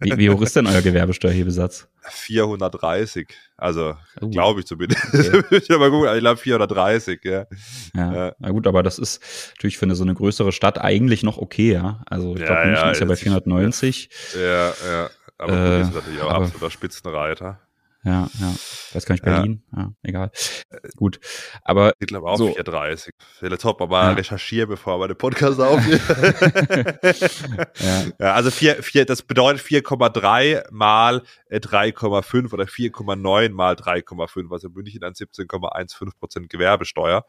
[0.00, 1.88] Wie, wie hoch ist denn euer Gewerbesteuerhebesatz?
[2.08, 3.28] 430.
[3.58, 5.02] Also, uh, glaube ich zumindest.
[5.12, 5.42] Okay.
[5.62, 7.46] ich aber gut, ich glaube 430, ja.
[7.94, 8.32] ja.
[8.38, 9.22] Na gut, aber das ist
[9.56, 12.02] natürlich für eine, so eine größere Stadt eigentlich noch okay, ja.
[12.06, 14.10] Also, ich glaube, ja, München ja, ist ja bei 490.
[14.34, 15.10] Ja, ja.
[15.38, 17.60] Aber äh, ist natürlich auch aber, absoluter Spitzenreiter
[18.06, 18.54] ja, ja.
[18.92, 20.30] Weiß gar nicht, Berlin, ja, ja egal.
[20.94, 21.18] Gut.
[21.62, 21.92] Aber.
[21.98, 22.46] Ich glaube auch so.
[22.46, 23.12] 430.
[23.18, 24.12] Vielleicht top, aber ja.
[24.12, 26.00] recherchieren, bevor wir den Podcast aufnehmen.
[27.80, 28.04] ja.
[28.20, 28.34] ja.
[28.34, 35.00] Also 4, 4, das bedeutet 4,3 mal 3,5 äh, oder 4,9 mal 3,5, also München
[35.00, 37.24] dann 17,15 Prozent Gewerbesteuer.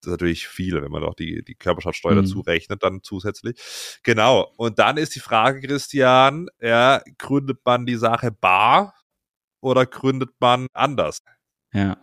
[0.00, 2.22] Das ist natürlich viel, wenn man noch die, die Körperschaftssteuer mhm.
[2.22, 3.60] dazu rechnet, dann zusätzlich.
[4.04, 4.52] Genau.
[4.56, 8.94] Und dann ist die Frage, Christian, ja, gründet man die Sache bar
[9.60, 11.22] oder gründet man anders?
[11.72, 11.98] Ja,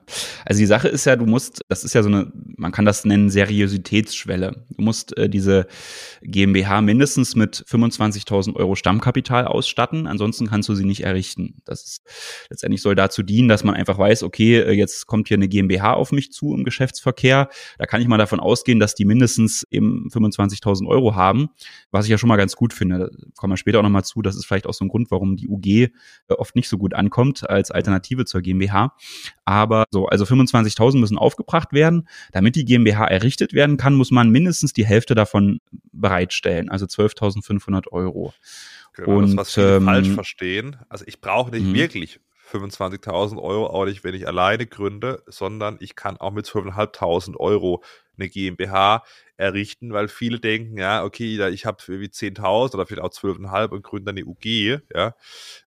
[0.46, 3.04] also die Sache ist ja, du musst, das ist ja so eine, man kann das
[3.04, 4.66] nennen, Seriositätsschwelle.
[4.70, 5.68] Du musst äh, diese
[6.22, 11.56] GmbH mindestens mit 25.000 Euro Stammkapital ausstatten, ansonsten kannst du sie nicht errichten.
[11.66, 12.02] Das ist,
[12.50, 15.96] letztendlich soll dazu dienen, dass man einfach weiß, okay, äh, jetzt kommt hier eine GmbH
[15.96, 17.50] auf mich zu im Geschäftsverkehr.
[17.78, 21.50] Da kann ich mal davon ausgehen, dass die mindestens eben 25.000 Euro haben,
[21.92, 23.00] was ich ja schon mal ganz gut finde.
[23.00, 24.22] Da kommen wir später auch nochmal zu.
[24.22, 25.90] Das ist vielleicht auch so ein Grund, warum die UG äh,
[26.30, 28.96] oft nicht so gut ankommt als Alternative zur GmbH.
[29.48, 32.10] Aber so, also 25.000 müssen aufgebracht werden.
[32.34, 35.62] Damit die GmbH errichtet werden kann, muss man mindestens die Hälfte davon
[35.94, 38.34] bereitstellen, also 12.500 Euro.
[38.92, 40.76] Genau, Und, das, was viele ähm, falsch verstehen.
[40.90, 41.76] Also ich brauche nicht mhm.
[41.76, 42.20] wirklich
[42.52, 47.82] 25.000 Euro, auch nicht, wenn ich alleine gründe, sondern ich kann auch mit 12.500 Euro
[48.18, 49.04] eine GmbH
[49.38, 53.84] errichten, weil viele denken, ja, okay, ich habe irgendwie 10.000 oder vielleicht auch 12,5 und
[53.84, 55.16] gründe dann eine UG, ja,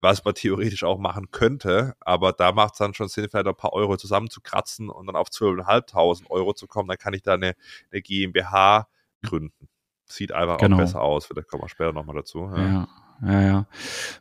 [0.00, 0.35] was man
[0.74, 3.96] theoretisch auch machen könnte, aber da macht es dann schon Sinn, vielleicht ein paar Euro
[3.96, 7.54] zusammenzukratzen und dann auf 12.500 Euro zu kommen, dann kann ich da eine,
[7.90, 8.88] eine GmbH
[9.22, 9.68] gründen.
[10.09, 10.76] Sieht einfach genau.
[10.76, 12.48] auch besser aus, vielleicht kommen wir später nochmal dazu.
[12.54, 12.88] Ja,
[13.22, 13.42] ja, ja.
[13.42, 13.66] ja.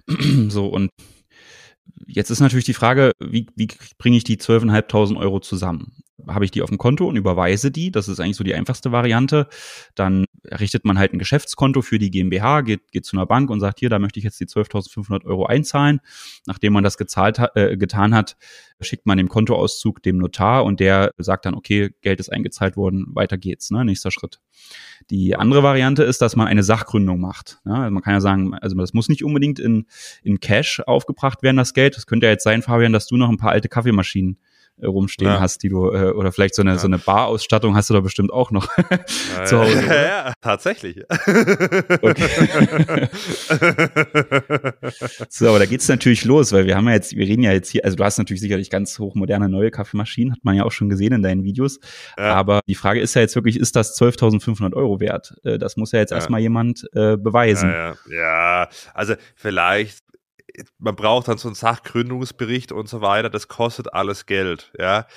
[0.50, 0.90] so, und
[2.08, 6.04] Jetzt ist natürlich die Frage, wie, wie bringe ich die 12.500 Euro zusammen?
[6.28, 7.92] Habe ich die auf dem Konto und überweise die.
[7.92, 9.48] Das ist eigentlich so die einfachste Variante.
[9.96, 13.60] Dann errichtet man halt ein Geschäftskonto für die GmbH, geht, geht zu einer Bank und
[13.60, 16.00] sagt, hier, da möchte ich jetzt die 12.500 Euro einzahlen.
[16.46, 18.38] Nachdem man das gezahlt äh, getan hat,
[18.82, 23.08] schickt man den Kontoauszug dem Notar und der sagt dann, okay, Geld ist eingezahlt worden,
[23.14, 23.86] weiter geht's, ne?
[23.86, 24.40] nächster Schritt.
[25.10, 27.60] Die andere Variante ist, dass man eine Sachgründung macht.
[27.66, 29.86] Ja, also man kann ja sagen, also das muss nicht unbedingt in,
[30.24, 31.96] in Cash aufgebracht werden, das Geld.
[31.96, 34.38] Das könnte ja jetzt sein, Fabian, dass du noch ein paar alte Kaffeemaschinen
[34.84, 35.40] rumstehen ja.
[35.40, 36.78] hast, die du, äh, oder vielleicht so eine, ja.
[36.78, 38.68] so eine Barausstattung hast du da bestimmt auch noch
[39.46, 39.86] zu Hause.
[39.86, 40.98] Ja, ja, tatsächlich.
[45.30, 47.70] so, aber da geht's natürlich los, weil wir haben ja jetzt, wir reden ja jetzt
[47.70, 50.90] hier, also du hast natürlich sicherlich ganz hochmoderne neue Kaffeemaschinen, hat man ja auch schon
[50.90, 51.80] gesehen in deinen Videos.
[52.18, 55.36] Aber die Frage ist ja jetzt wirklich, ist das 12.500 Euro wert?
[55.44, 57.74] Äh, das muss ja jetzt erstmal jemand äh, beweisen.
[58.10, 60.05] Ja, also vielleicht
[60.78, 65.08] man braucht dann so einen Sachgründungsbericht und so weiter, das kostet alles Geld, ja.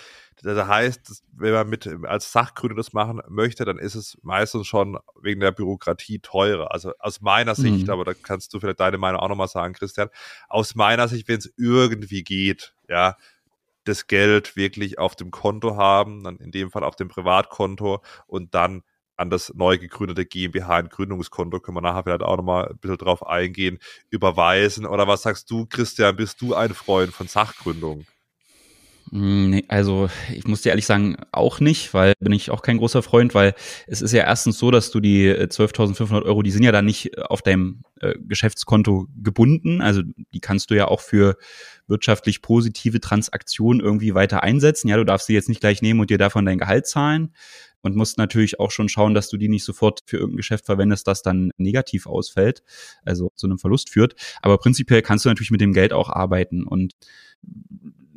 [0.42, 4.98] Das heißt, wenn man mit als Sachgründer das machen möchte, dann ist es meistens schon
[5.20, 6.72] wegen der Bürokratie teurer.
[6.72, 7.90] Also aus meiner Sicht, mhm.
[7.90, 10.10] aber da kannst du vielleicht deine Meinung auch nochmal sagen, Christian,
[10.48, 13.16] aus meiner Sicht, wenn es irgendwie geht, ja,
[13.84, 18.54] das Geld wirklich auf dem Konto haben, dann in dem Fall auf dem Privatkonto und
[18.54, 18.82] dann
[19.18, 22.98] an das neu gegründete GmbH ein Gründungskonto, können wir nachher vielleicht auch nochmal ein bisschen
[22.98, 23.78] drauf eingehen,
[24.10, 24.86] überweisen.
[24.86, 28.06] Oder was sagst du, Christian, bist du ein Freund von Sachgründung?
[29.10, 32.78] Hm, nee, also ich muss dir ehrlich sagen, auch nicht, weil bin ich auch kein
[32.78, 33.54] großer Freund, weil
[33.86, 36.84] es ist ja erstens so, dass du die 12.500 äh, Euro, die sind ja dann
[36.84, 40.02] nicht auf deinem äh, Geschäftskonto gebunden, also
[40.34, 41.36] die kannst du ja auch für
[41.86, 44.88] wirtschaftlich positive Transaktionen irgendwie weiter einsetzen.
[44.88, 47.32] Ja, du darfst sie jetzt nicht gleich nehmen und dir davon dein Gehalt zahlen
[47.82, 51.06] und musst natürlich auch schon schauen, dass du die nicht sofort für irgendein Geschäft verwendest,
[51.06, 52.62] das dann negativ ausfällt,
[53.04, 54.14] also zu einem Verlust führt.
[54.42, 56.94] Aber prinzipiell kannst du natürlich mit dem Geld auch arbeiten und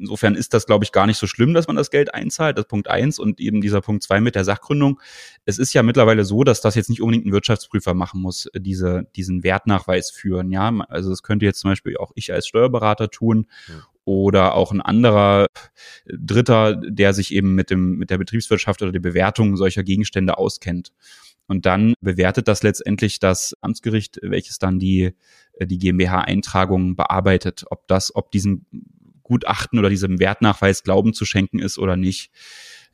[0.01, 2.57] Insofern ist das, glaube ich, gar nicht so schlimm, dass man das Geld einzahlt.
[2.57, 4.99] Das ist Punkt eins und eben dieser Punkt zwei mit der Sachgründung.
[5.45, 9.07] Es ist ja mittlerweile so, dass das jetzt nicht unbedingt ein Wirtschaftsprüfer machen muss, diese,
[9.15, 10.51] diesen Wertnachweis führen.
[10.51, 13.47] Ja, also das könnte jetzt zum Beispiel auch ich als Steuerberater tun.
[13.67, 15.45] Ja oder auch ein anderer
[16.07, 20.91] Dritter, der sich eben mit dem, mit der Betriebswirtschaft oder der Bewertung solcher Gegenstände auskennt.
[21.47, 25.11] Und dann bewertet das letztendlich das Amtsgericht, welches dann die,
[25.59, 28.65] die GmbH-Eintragung bearbeitet, ob das, ob diesem
[29.31, 32.31] Gutachten oder diesem Wertnachweis Glauben zu schenken ist oder nicht.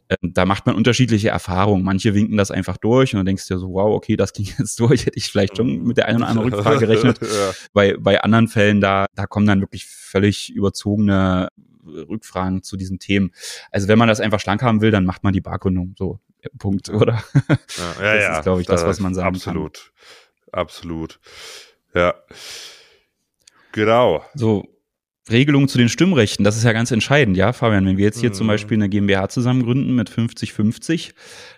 [0.10, 1.84] Ähm, da macht man unterschiedliche Erfahrungen.
[1.84, 4.48] Manche winken das einfach durch und dann denkst du dir so, wow, okay, das ging
[4.58, 7.20] jetzt durch, hätte ich vielleicht schon mit der einen oder anderen Rückfrage gerechnet.
[7.22, 7.52] ja.
[7.74, 11.50] bei, bei anderen Fällen, da, da kommen dann wirklich völlig überzogene
[11.86, 13.32] Rückfragen zu diesen Themen.
[13.72, 15.96] Also wenn man das einfach schlank haben will, dann macht man die Bargründung.
[15.98, 16.20] So,
[16.60, 17.24] Punkt, oder?
[17.34, 17.56] Ja, ja,
[18.14, 19.92] das ja, ist, glaube ich, das, was man sagen absolut,
[20.52, 20.62] kann.
[20.62, 21.20] Absolut, absolut.
[21.94, 22.14] Ja.
[23.72, 24.24] Genau.
[24.34, 24.66] So,
[25.30, 27.86] Regelung zu den Stimmrechten, das ist ja ganz entscheidend, ja, Fabian.
[27.86, 28.34] Wenn wir jetzt hier mhm.
[28.34, 31.12] zum Beispiel eine GmbH zusammen gründen mit 50-50,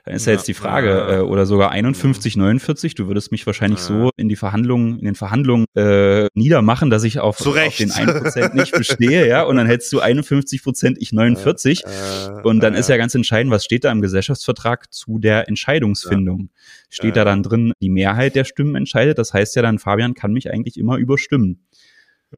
[0.05, 1.17] dann ist ja, ja, jetzt die Frage, ja.
[1.17, 3.85] äh, oder sogar 51-49, du würdest mich wahrscheinlich ja.
[3.85, 8.55] so in die Verhandlungen, in den Verhandlungen äh, niedermachen, dass ich auf, auf den 1%
[8.55, 11.83] nicht bestehe, ja, und dann hättest du 51 Prozent, ich 49.
[11.83, 16.49] Äh, und dann ist ja ganz entscheidend, was steht da im Gesellschaftsvertrag zu der Entscheidungsfindung?
[16.89, 20.33] Steht da dann drin, die Mehrheit der Stimmen entscheidet, das heißt ja dann, Fabian kann
[20.33, 21.59] mich eigentlich immer überstimmen.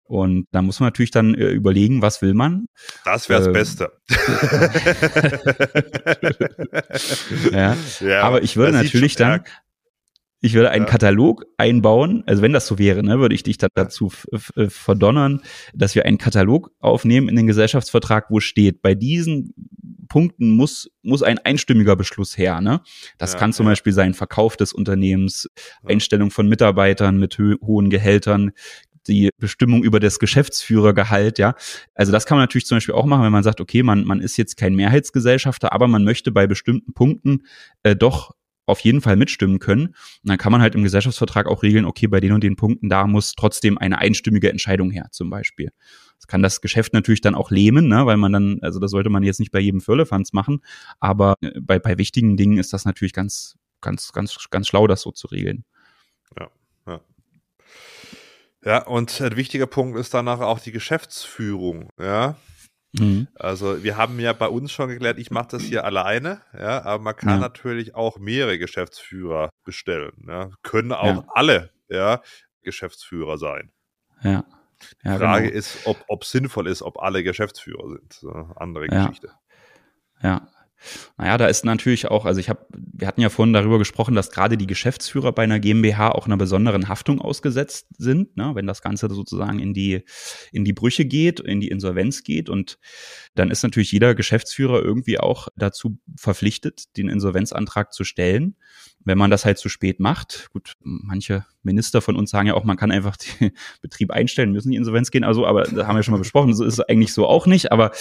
[0.03, 2.67] Und da muss man natürlich dann äh, überlegen, was will man.
[3.05, 3.91] Das wäre das ähm, Beste.
[7.51, 7.75] ja.
[7.99, 8.21] ja.
[8.21, 9.43] aber ich würde natürlich dann,
[10.39, 10.91] ich würde einen ja.
[10.91, 14.11] Katalog einbauen, also wenn das so wäre, ne, würde ich dich dann dazu
[14.67, 15.41] verdonnern,
[15.73, 19.53] dass wir einen Katalog aufnehmen in den Gesellschaftsvertrag, wo steht, bei diesen
[20.11, 22.59] Punkten muss, muss ein einstimmiger Beschluss her.
[22.59, 22.81] Ne?
[23.17, 23.71] Das ja, kann zum ja.
[23.71, 25.47] Beispiel sein Verkauf des Unternehmens,
[25.85, 28.51] Einstellung von Mitarbeitern mit ho hohen Gehältern,
[29.07, 31.55] die Bestimmung über das Geschäftsführergehalt, ja.
[31.95, 34.21] Also das kann man natürlich zum Beispiel auch machen, wenn man sagt, okay, man, man
[34.21, 37.43] ist jetzt kein Mehrheitsgesellschafter, aber man möchte bei bestimmten Punkten
[37.83, 38.31] äh, doch
[38.65, 39.87] auf jeden Fall mitstimmen können.
[39.87, 42.89] Und dann kann man halt im Gesellschaftsvertrag auch regeln, okay, bei den und den Punkten,
[42.89, 45.71] da muss trotzdem eine einstimmige Entscheidung her, zum Beispiel.
[46.17, 49.09] Das kann das Geschäft natürlich dann auch lähmen, ne, weil man dann, also das sollte
[49.09, 50.59] man jetzt nicht bei jedem Firlefanz machen,
[50.99, 55.01] aber äh, bei, bei wichtigen Dingen ist das natürlich ganz, ganz, ganz, ganz schlau, das
[55.01, 55.65] so zu regeln.
[58.63, 62.35] Ja, und ein wichtiger Punkt ist danach auch die Geschäftsführung, ja.
[62.93, 63.27] Mhm.
[63.35, 67.01] Also wir haben ja bei uns schon geklärt, ich mache das hier alleine, ja, aber
[67.01, 67.37] man kann ja.
[67.37, 70.25] natürlich auch mehrere Geschäftsführer bestellen.
[70.27, 70.49] Ja.
[70.61, 71.25] Können auch ja.
[71.29, 72.21] alle ja,
[72.61, 73.71] Geschäftsführer sein.
[74.21, 74.43] Ja.
[75.03, 75.57] Die Frage genau.
[75.57, 78.13] ist, ob, ob sinnvoll ist, ob alle Geschäftsführer sind.
[78.13, 79.31] So, andere Geschichte.
[80.21, 80.47] Ja,
[81.17, 84.31] naja, da ist natürlich auch, also ich habe, wir hatten ja vorhin darüber gesprochen, dass
[84.31, 88.81] gerade die Geschäftsführer bei einer GmbH auch einer besonderen Haftung ausgesetzt sind, ne, wenn das
[88.81, 90.03] Ganze sozusagen in die,
[90.51, 92.49] in die Brüche geht, in die Insolvenz geht.
[92.49, 92.79] Und
[93.35, 98.55] dann ist natürlich jeder Geschäftsführer irgendwie auch dazu verpflichtet, den Insolvenzantrag zu stellen
[99.03, 102.63] wenn man das halt zu spät macht, gut, manche Minister von uns sagen ja auch,
[102.63, 106.03] man kann einfach den Betrieb einstellen, müssen die Insolvenz gehen, also, aber da haben wir
[106.03, 107.91] schon mal besprochen, so ist es eigentlich so auch nicht, aber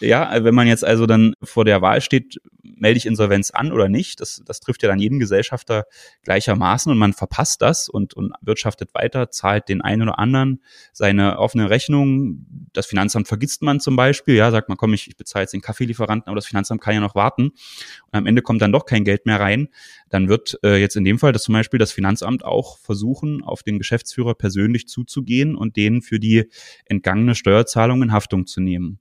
[0.00, 2.27] ja, wenn man jetzt also dann vor der Wahl steht,
[2.62, 5.86] melde ich Insolvenz an oder nicht, das, das trifft ja dann jeden Gesellschafter
[6.22, 10.62] gleichermaßen und man verpasst das und, und wirtschaftet weiter, zahlt den einen oder anderen
[10.92, 15.16] seine offene Rechnung, das Finanzamt vergisst man zum Beispiel, ja, sagt man, komm, ich, ich
[15.16, 17.48] bezahle jetzt den Kaffeelieferanten, aber das Finanzamt kann ja noch warten.
[17.48, 19.68] Und am Ende kommt dann doch kein Geld mehr rein,
[20.08, 23.62] dann wird äh, jetzt in dem Fall das zum Beispiel das Finanzamt auch versuchen, auf
[23.62, 26.44] den Geschäftsführer persönlich zuzugehen und den für die
[26.86, 29.00] entgangene Steuerzahlung in Haftung zu nehmen.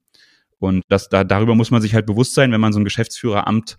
[0.59, 3.77] Und das, da, darüber muss man sich halt bewusst sein, wenn man so ein Geschäftsführeramt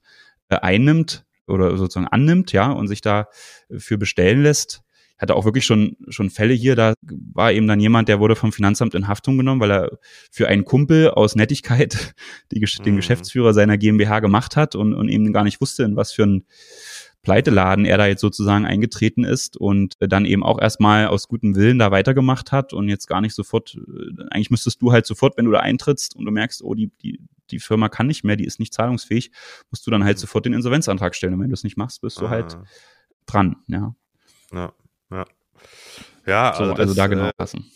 [0.48, 3.28] äh, einnimmt oder sozusagen annimmt, ja, und sich da
[3.76, 4.82] für bestellen lässt.
[5.16, 6.94] Ich hatte auch wirklich schon, schon Fälle hier, da
[7.34, 9.98] war eben dann jemand, der wurde vom Finanzamt in Haftung genommen, weil er
[10.30, 12.14] für einen Kumpel aus Nettigkeit
[12.52, 12.96] die, den mhm.
[12.98, 16.44] Geschäftsführer seiner GmbH gemacht hat und, und eben gar nicht wusste, in was für ein
[17.22, 21.78] Pleiteladen er da jetzt sozusagen eingetreten ist und dann eben auch erstmal aus gutem Willen
[21.78, 25.44] da weitergemacht hat und jetzt gar nicht sofort, äh, eigentlich müsstest du halt sofort, wenn
[25.44, 28.44] du da eintrittst und du merkst, oh, die, die, die Firma kann nicht mehr, die
[28.44, 29.32] ist nicht zahlungsfähig,
[29.70, 30.20] musst du dann halt mhm.
[30.20, 31.34] sofort den Insolvenzantrag stellen.
[31.34, 32.64] Und wenn du es nicht machst, bist du halt ah.
[33.26, 33.94] dran, ja.
[34.52, 34.72] Ja,
[35.10, 35.24] ja.
[36.26, 37.70] Ja, also, so, also das, da genau äh, passen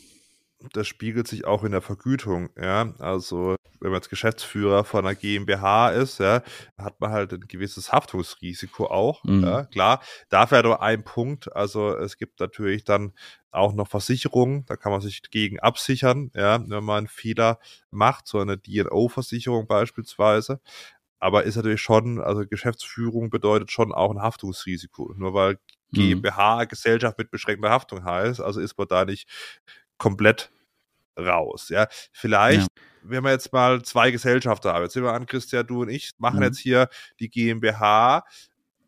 [0.72, 2.92] das spiegelt sich auch in der Vergütung, ja.
[2.98, 6.42] Also, wenn man jetzt Geschäftsführer von einer GmbH ist, ja,
[6.78, 9.44] hat man halt ein gewisses Haftungsrisiko auch, mhm.
[9.44, 10.02] ja, klar.
[10.28, 13.12] Dafür aber ein Punkt, also es gibt natürlich dann
[13.50, 17.58] auch noch Versicherungen, da kann man sich gegen absichern, ja, wenn man einen Fehler
[17.90, 20.60] macht, so eine DNO-Versicherung beispielsweise.
[21.22, 25.14] Aber ist natürlich schon, also Geschäftsführung bedeutet schon auch ein Haftungsrisiko.
[25.16, 25.52] Nur weil
[25.92, 26.22] mhm.
[26.22, 29.28] GmbH Gesellschaft mit beschränkter Haftung heißt, also ist man da nicht
[30.02, 30.50] komplett
[31.16, 31.68] raus.
[31.68, 32.82] Ja, vielleicht, ja.
[33.04, 36.10] wenn wir jetzt mal zwei Gesellschafter haben, jetzt sehen wir an, Christian, du und ich
[36.18, 36.46] machen mhm.
[36.46, 36.88] jetzt hier
[37.20, 38.24] die GmbH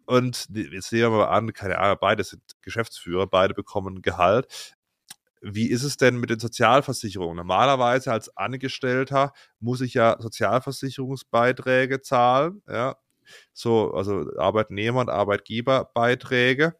[0.06, 4.74] und jetzt sehen wir mal an, keine Ahnung, beide sind Geschäftsführer, beide bekommen Gehalt.
[5.40, 7.36] Wie ist es denn mit den Sozialversicherungen?
[7.36, 12.96] Normalerweise als Angestellter muss ich ja Sozialversicherungsbeiträge zahlen, ja.
[13.52, 16.74] So, also Arbeitnehmer- und Arbeitgeberbeiträge.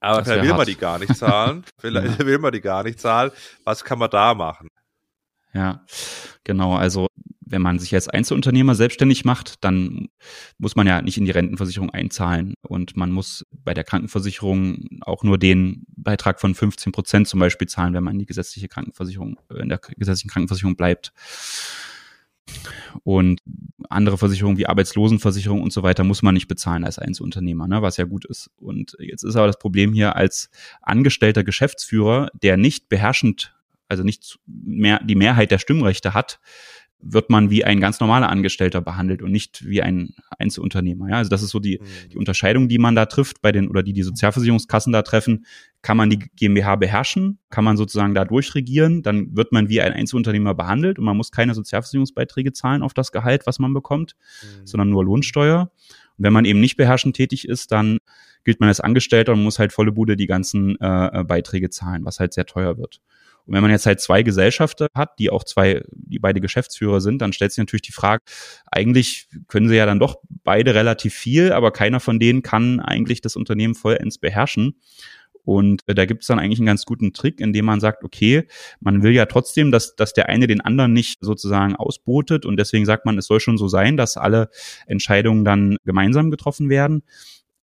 [0.00, 0.58] Aber vielleicht will hart.
[0.58, 1.64] man die gar nicht zahlen.
[1.78, 3.30] vielleicht will man die gar nicht zahlen.
[3.64, 4.68] Was kann man da machen?
[5.52, 5.84] Ja,
[6.44, 6.74] genau.
[6.74, 7.08] Also
[7.50, 10.08] wenn man sich als Einzelunternehmer selbstständig macht, dann
[10.58, 15.24] muss man ja nicht in die Rentenversicherung einzahlen und man muss bei der Krankenversicherung auch
[15.24, 19.38] nur den Beitrag von 15 Prozent zum Beispiel zahlen, wenn man in die gesetzliche Krankenversicherung,
[19.52, 21.12] in der gesetzlichen Krankenversicherung bleibt.
[23.02, 23.40] Und
[23.88, 27.96] andere Versicherungen wie Arbeitslosenversicherung und so weiter muss man nicht bezahlen als Einzelunternehmer, ne, was
[27.96, 28.50] ja gut ist.
[28.58, 30.50] Und jetzt ist aber das Problem hier als
[30.82, 33.54] angestellter Geschäftsführer, der nicht beherrschend,
[33.88, 36.40] also nicht mehr die Mehrheit der Stimmrechte hat,
[37.02, 41.08] wird man wie ein ganz normaler Angestellter behandelt und nicht wie ein Einzelunternehmer.
[41.08, 42.18] Ja, also das ist so die, die mhm.
[42.18, 45.46] Unterscheidung, die man da trifft bei den oder die die Sozialversicherungskassen da treffen.
[45.82, 47.38] Kann man die GmbH beherrschen?
[47.48, 49.02] Kann man sozusagen da durchregieren?
[49.02, 53.12] Dann wird man wie ein Einzelunternehmer behandelt und man muss keine Sozialversicherungsbeiträge zahlen auf das
[53.12, 54.66] Gehalt, was man bekommt, mhm.
[54.66, 55.70] sondern nur Lohnsteuer.
[56.18, 57.98] Und wenn man eben nicht beherrschend tätig ist, dann
[58.44, 62.20] gilt man als Angestellter und muss halt volle Bude die ganzen äh, Beiträge zahlen, was
[62.20, 63.00] halt sehr teuer wird.
[63.50, 67.20] Und wenn man jetzt halt zwei Gesellschafter hat, die auch zwei, die beide Geschäftsführer sind,
[67.20, 68.22] dann stellt sich natürlich die Frage,
[68.70, 73.22] eigentlich können sie ja dann doch beide relativ viel, aber keiner von denen kann eigentlich
[73.22, 74.76] das Unternehmen vollends beherrschen.
[75.42, 78.46] Und äh, da gibt es dann eigentlich einen ganz guten Trick, indem man sagt, okay,
[78.78, 82.86] man will ja trotzdem, dass, dass der eine den anderen nicht sozusagen ausbotet und deswegen
[82.86, 84.50] sagt man, es soll schon so sein, dass alle
[84.86, 87.02] Entscheidungen dann gemeinsam getroffen werden.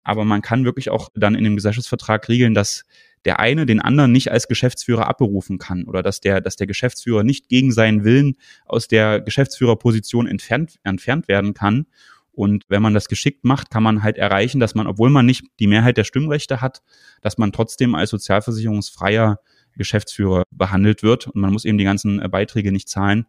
[0.03, 2.85] Aber man kann wirklich auch dann in dem Gesellschaftsvertrag regeln, dass
[3.25, 7.23] der eine den anderen nicht als Geschäftsführer abberufen kann oder dass der, dass der Geschäftsführer
[7.23, 11.87] nicht gegen seinen Willen aus der Geschäftsführerposition entfernt, entfernt werden kann.
[12.33, 15.45] Und wenn man das geschickt macht, kann man halt erreichen, dass man, obwohl man nicht
[15.61, 16.83] die Mehrheit der Stimmrechte hat,
[17.23, 19.39] dass man trotzdem als sozialversicherungsfreier
[19.77, 23.27] Geschäftsführer behandelt wird und man muss eben die ganzen äh, Beiträge nicht zahlen.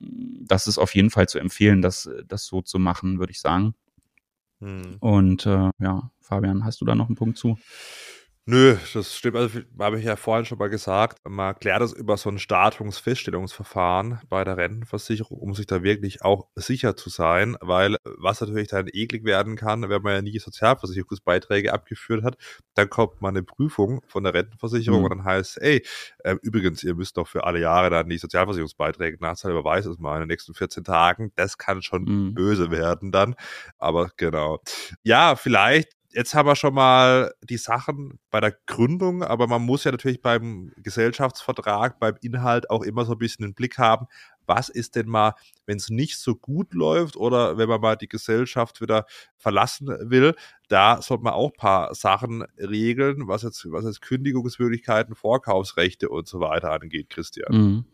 [0.00, 3.74] Das ist auf jeden Fall zu empfehlen, das, das so zu machen, würde ich sagen.
[4.60, 4.96] Hm.
[5.00, 7.58] Und äh, ja, Fabian, hast du da noch einen Punkt zu?
[8.46, 9.36] Nö, das stimmt.
[9.36, 11.18] Also, habe ich ja vorhin schon mal gesagt.
[11.26, 16.48] Man klärt das über so ein Statungsfeststellungsverfahren bei der Rentenversicherung, um sich da wirklich auch
[16.54, 21.72] sicher zu sein, weil was natürlich dann eklig werden kann, wenn man ja nie Sozialversicherungsbeiträge
[21.72, 22.36] abgeführt hat,
[22.74, 25.04] dann kommt mal eine Prüfung von der Rentenversicherung mhm.
[25.04, 25.82] und dann heißt, ey,
[26.18, 30.16] äh, übrigens, ihr müsst doch für alle Jahre dann die Sozialversicherungsbeiträge nachzahlen, überweist es mal
[30.16, 31.32] in den nächsten 14 Tagen.
[31.36, 32.34] Das kann schon mhm.
[32.34, 33.36] böse werden dann.
[33.78, 34.60] Aber genau.
[35.02, 39.84] Ja, vielleicht jetzt haben wir schon mal die Sachen bei der Gründung, aber man muss
[39.84, 44.06] ja natürlich beim Gesellschaftsvertrag, beim Inhalt auch immer so ein bisschen den Blick haben,
[44.46, 45.34] was ist denn mal,
[45.66, 49.06] wenn es nicht so gut läuft oder wenn man mal die Gesellschaft wieder
[49.36, 50.34] verlassen will,
[50.68, 56.28] da sollte man auch ein paar Sachen regeln, was jetzt, was jetzt Kündigungsmöglichkeiten, Vorkaufsrechte und
[56.28, 57.54] so weiter angeht, Christian.
[57.56, 57.84] Mhm.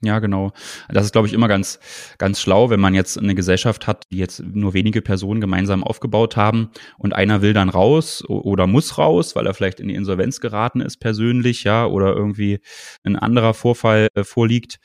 [0.00, 0.52] Ja, genau.
[0.88, 1.80] Das ist, glaube ich, immer ganz,
[2.18, 6.36] ganz schlau, wenn man jetzt eine Gesellschaft hat, die jetzt nur wenige Personen gemeinsam aufgebaut
[6.36, 10.38] haben und einer will dann raus oder muss raus, weil er vielleicht in die Insolvenz
[10.40, 12.60] geraten ist persönlich, ja, oder irgendwie
[13.02, 14.78] ein anderer Vorfall äh, vorliegt,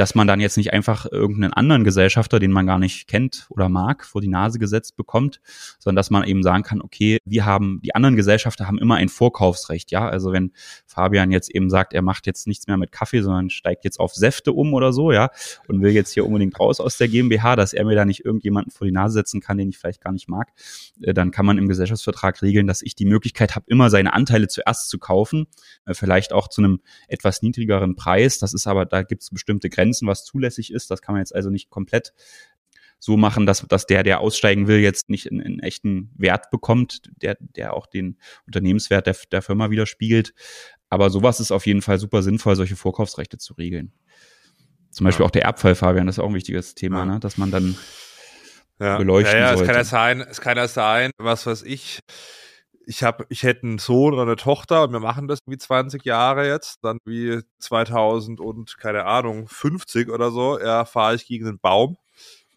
[0.00, 3.68] dass man dann jetzt nicht einfach irgendeinen anderen Gesellschafter, den man gar nicht kennt oder
[3.68, 5.42] mag, vor die Nase gesetzt bekommt,
[5.78, 9.10] sondern dass man eben sagen kann, okay, wir haben, die anderen Gesellschafter haben immer ein
[9.10, 10.08] Vorkaufsrecht, ja.
[10.08, 10.52] Also wenn
[10.86, 14.14] Fabian jetzt eben sagt, er macht jetzt nichts mehr mit Kaffee, sondern steigt jetzt auf
[14.14, 15.28] Säfte um oder so, ja,
[15.68, 18.72] und will jetzt hier unbedingt raus aus der GmbH, dass er mir da nicht irgendjemanden
[18.72, 20.48] vor die Nase setzen kann, den ich vielleicht gar nicht mag,
[21.02, 24.48] äh, dann kann man im Gesellschaftsvertrag regeln, dass ich die Möglichkeit habe, immer seine Anteile
[24.48, 25.46] zuerst zu kaufen,
[25.84, 28.38] äh, vielleicht auch zu einem etwas niedrigeren Preis.
[28.38, 30.90] Das ist aber, da gibt es bestimmte Grenzen Grenzen, was zulässig ist.
[30.90, 32.12] Das kann man jetzt also nicht komplett
[32.98, 37.10] so machen, dass, dass der, der aussteigen will, jetzt nicht einen, einen echten Wert bekommt,
[37.22, 40.34] der, der auch den Unternehmenswert der, der Firma widerspiegelt.
[40.90, 43.92] Aber sowas ist auf jeden Fall super sinnvoll, solche Vorkaufsrechte zu regeln.
[44.90, 45.28] Zum Beispiel ja.
[45.28, 47.04] auch der Erbfall, Fabian, das ist auch ein wichtiges Thema, ja.
[47.06, 47.20] ne?
[47.20, 47.76] dass man dann
[48.78, 48.98] ja.
[48.98, 49.62] beleuchten ja, ja, sollte.
[49.62, 52.00] Es kann ja sein, es kann ja sein, was weiß ich,
[52.86, 56.04] ich habe, ich hätte einen Sohn oder eine Tochter und wir machen das wie 20
[56.04, 61.46] Jahre jetzt, dann wie 2000 und keine Ahnung 50 oder so, ja, fahre ich gegen
[61.46, 61.96] den Baum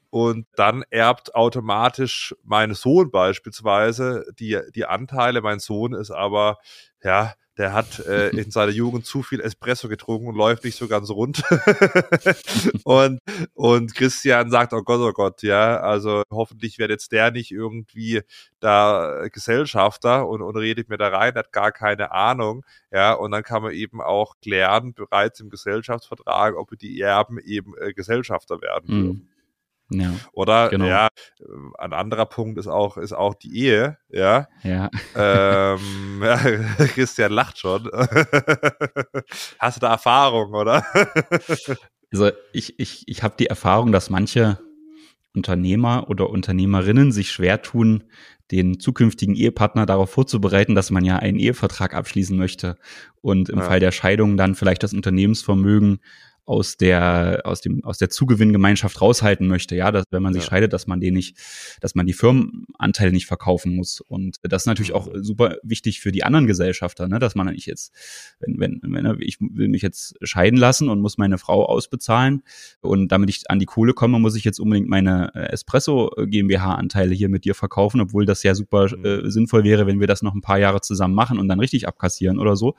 [0.09, 5.41] und dann erbt automatisch mein Sohn beispielsweise die die Anteile.
[5.41, 6.59] Mein Sohn ist aber
[7.03, 10.87] ja der hat äh, in seiner Jugend zu viel Espresso getrunken und läuft nicht so
[10.87, 11.43] ganz rund.
[12.83, 13.19] und,
[13.53, 18.21] und Christian sagt, oh Gott, oh Gott, ja, also hoffentlich wird jetzt der nicht irgendwie
[18.59, 23.43] da Gesellschafter und, und redet mir da rein, hat gar keine Ahnung, ja, und dann
[23.43, 28.85] kann man eben auch klären, bereits im Gesellschaftsvertrag, ob die Erben eben äh, Gesellschafter werden
[28.87, 29.03] mhm.
[29.03, 29.32] dürfen.
[30.01, 30.85] Ja, Oder genau.
[30.85, 31.07] ja,
[31.77, 34.47] ein anderer Punkt ist auch, ist auch die Ehe, ja.
[34.63, 34.89] Ja.
[35.15, 36.37] Ähm, ja
[36.87, 37.89] Christian lacht schon.
[39.59, 40.85] Hast du da Erfahrung, oder?
[42.11, 44.59] also ich, ich, ich habe die Erfahrung, dass manche
[45.35, 48.03] Unternehmer oder Unternehmerinnen sich schwer tun,
[48.51, 52.77] den zukünftigen Ehepartner darauf vorzubereiten, dass man ja einen Ehevertrag abschließen möchte
[53.21, 53.65] und im ja.
[53.65, 55.99] Fall der Scheidung dann vielleicht das Unternehmensvermögen
[56.45, 60.49] aus der, aus dem, aus der Zugewinngemeinschaft raushalten möchte, ja, dass wenn man sich ja.
[60.49, 61.37] scheidet, dass man den nicht,
[61.79, 64.01] dass man die Firmenanteile nicht verkaufen muss.
[64.01, 67.65] Und das ist natürlich auch super wichtig für die anderen Gesellschafter, ne, dass man nicht
[67.65, 67.93] jetzt,
[68.39, 72.43] wenn, wenn, wenn ich will mich jetzt scheiden lassen und muss meine Frau ausbezahlen
[72.81, 77.15] und damit ich an die Kohle komme, muss ich jetzt unbedingt meine äh, Espresso GmbH-Anteile
[77.15, 79.05] hier mit dir verkaufen, obwohl das ja super mhm.
[79.05, 81.87] äh, sinnvoll wäre, wenn wir das noch ein paar Jahre zusammen machen und dann richtig
[81.87, 82.75] abkassieren oder so.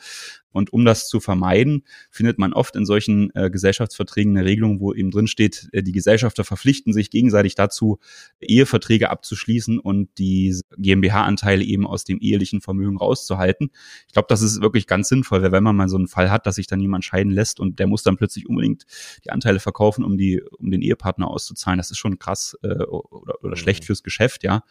[0.55, 4.95] Und um das zu vermeiden, findet man oft in solchen äh, Gesellschaftsverträgen eine Regelung, wo
[4.95, 7.99] eben drin steht, äh, die Gesellschafter verpflichten sich gegenseitig dazu,
[8.41, 13.71] Eheverträge abzuschließen und die GmbH-Anteile eben aus dem ehelichen Vermögen rauszuhalten.
[14.07, 16.47] Ich glaube, das ist wirklich ganz sinnvoll, weil wenn man mal so einen Fall hat,
[16.47, 18.85] dass sich dann jemand scheiden lässt und der muss dann plötzlich unbedingt
[19.25, 23.43] die Anteile verkaufen, um die, um den Ehepartner auszuzahlen, das ist schon krass äh, oder,
[23.43, 23.57] oder mhm.
[23.57, 24.63] schlecht fürs Geschäft, ja.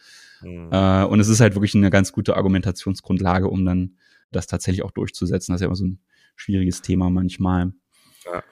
[0.42, 0.68] Mhm.
[0.72, 3.96] Äh, und es ist halt wirklich eine ganz gute Argumentationsgrundlage, um dann
[4.34, 5.52] das tatsächlich auch durchzusetzen.
[5.52, 6.00] Das ist ja immer so ein
[6.36, 7.72] schwieriges Thema manchmal.
[8.24, 8.42] Ja.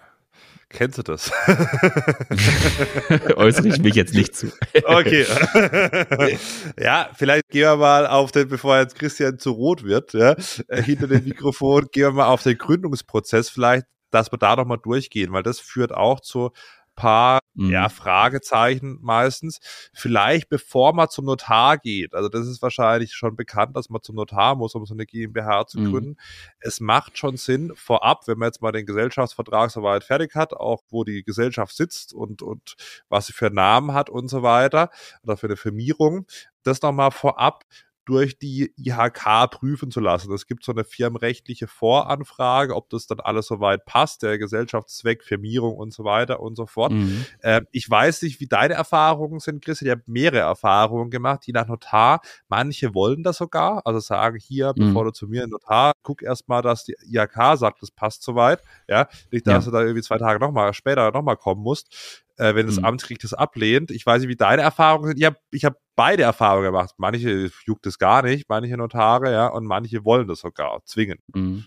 [0.73, 1.31] Kennst du das?
[3.37, 4.51] Äußere ich mich jetzt nicht zu.
[4.85, 5.27] okay.
[6.81, 10.35] ja, vielleicht gehen wir mal auf den, bevor jetzt Christian zu rot wird, ja,
[10.69, 14.65] äh, hinter dem Mikrofon, gehen wir mal auf den Gründungsprozess vielleicht, dass wir da noch
[14.65, 16.53] mal durchgehen, weil das führt auch zu
[16.95, 17.71] paar mhm.
[17.71, 19.61] ja, Fragezeichen meistens.
[19.93, 24.17] Vielleicht bevor man zum Notar geht, also das ist wahrscheinlich schon bekannt, dass man zum
[24.17, 25.91] Notar muss, um so eine GmbH zu mhm.
[25.91, 26.11] gründen.
[26.11, 26.17] Mhm.
[26.61, 30.83] Es macht schon Sinn, vorab, wenn man jetzt mal den Gesellschaftsvertrag soweit fertig hat, auch
[30.91, 32.77] wo die Gesellschaft sitzt und, und
[33.09, 34.91] was sie für Namen hat und so weiter,
[35.23, 36.27] oder für eine Firmierung,
[36.63, 37.65] das nochmal vorab
[38.05, 40.33] durch die IHK prüfen zu lassen.
[40.33, 45.77] Es gibt so eine firmenrechtliche Voranfrage, ob das dann alles soweit passt, der Gesellschaftszweck, Firmierung
[45.77, 46.93] und so weiter und so fort.
[46.93, 47.25] Mhm.
[47.41, 49.83] Äh, ich weiß nicht, wie deine Erfahrungen sind, Chris.
[49.83, 52.21] Ich habe mehrere Erfahrungen gemacht, je nach Notar.
[52.49, 54.89] Manche wollen das sogar, also sagen hier, mhm.
[54.89, 58.63] bevor du zu mir Notar, guck erst mal, dass die IHK sagt, das passt soweit.
[58.89, 59.71] Ja, nicht, dass ja.
[59.71, 62.85] du da irgendwie zwei Tage nochmal später nochmal kommen musst äh, wenn das mhm.
[62.85, 63.91] Amtsgericht das ablehnt.
[63.91, 65.19] Ich weiß nicht, wie deine Erfahrungen sind.
[65.19, 66.95] Ich habe ich hab beide Erfahrungen gemacht.
[66.99, 71.19] Manche juckt es gar nicht, manche Notare, ja, und manche wollen das sogar zwingen.
[71.35, 71.65] Mhm.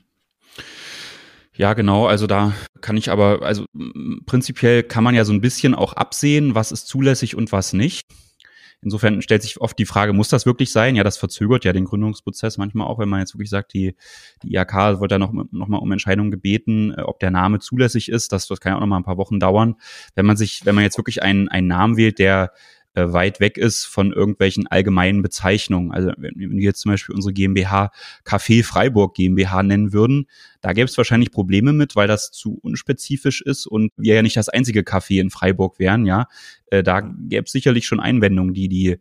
[1.53, 2.05] Ja, genau.
[2.05, 3.65] Also da kann ich aber, also
[4.25, 8.07] prinzipiell kann man ja so ein bisschen auch absehen, was ist zulässig und was nicht.
[8.85, 10.95] Insofern stellt sich oft die Frage, muss das wirklich sein?
[10.95, 13.95] Ja, das verzögert ja den Gründungsprozess manchmal auch, wenn man jetzt wirklich sagt, die,
[14.43, 18.09] die IHK wird da noch, noch mal um Entscheidungen gebeten, äh, ob der Name zulässig
[18.09, 18.31] ist.
[18.31, 19.75] Das, das kann ja auch noch mal ein paar Wochen dauern.
[20.13, 22.51] Wenn man sich, wenn man jetzt wirklich einen, einen Namen wählt, der
[22.95, 25.91] äh, weit weg ist von irgendwelchen allgemeinen Bezeichnungen.
[25.91, 27.91] Also wenn wir jetzt zum Beispiel unsere GmbH
[28.25, 30.27] Café Freiburg GmbH nennen würden,
[30.61, 34.37] da gäbe es wahrscheinlich Probleme mit, weil das zu unspezifisch ist und wir ja nicht
[34.37, 36.27] das einzige Café in Freiburg wären, ja.
[36.67, 38.97] Äh, da gäbe es sicherlich schon Einwendungen, die die äh,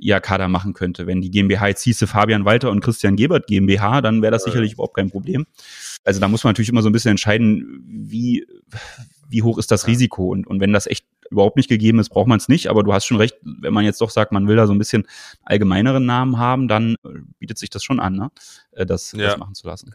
[0.00, 1.06] IHK da machen könnte.
[1.06, 4.74] Wenn die GmbH jetzt hieße Fabian Walter und Christian Gebert GmbH, dann wäre das sicherlich
[4.74, 5.46] überhaupt kein Problem.
[6.04, 8.46] Also da muss man natürlich immer so ein bisschen entscheiden, wie,
[9.28, 12.28] wie hoch ist das Risiko und, und wenn das echt überhaupt nicht gegeben ist, braucht
[12.28, 12.68] man es nicht.
[12.68, 14.78] Aber du hast schon recht, wenn man jetzt doch sagt, man will da so ein
[14.78, 15.06] bisschen
[15.42, 17.08] allgemeineren Namen haben, dann äh,
[17.38, 18.30] bietet sich das schon an, ne?
[18.72, 19.28] Äh, das, ja.
[19.28, 19.94] das machen zu lassen.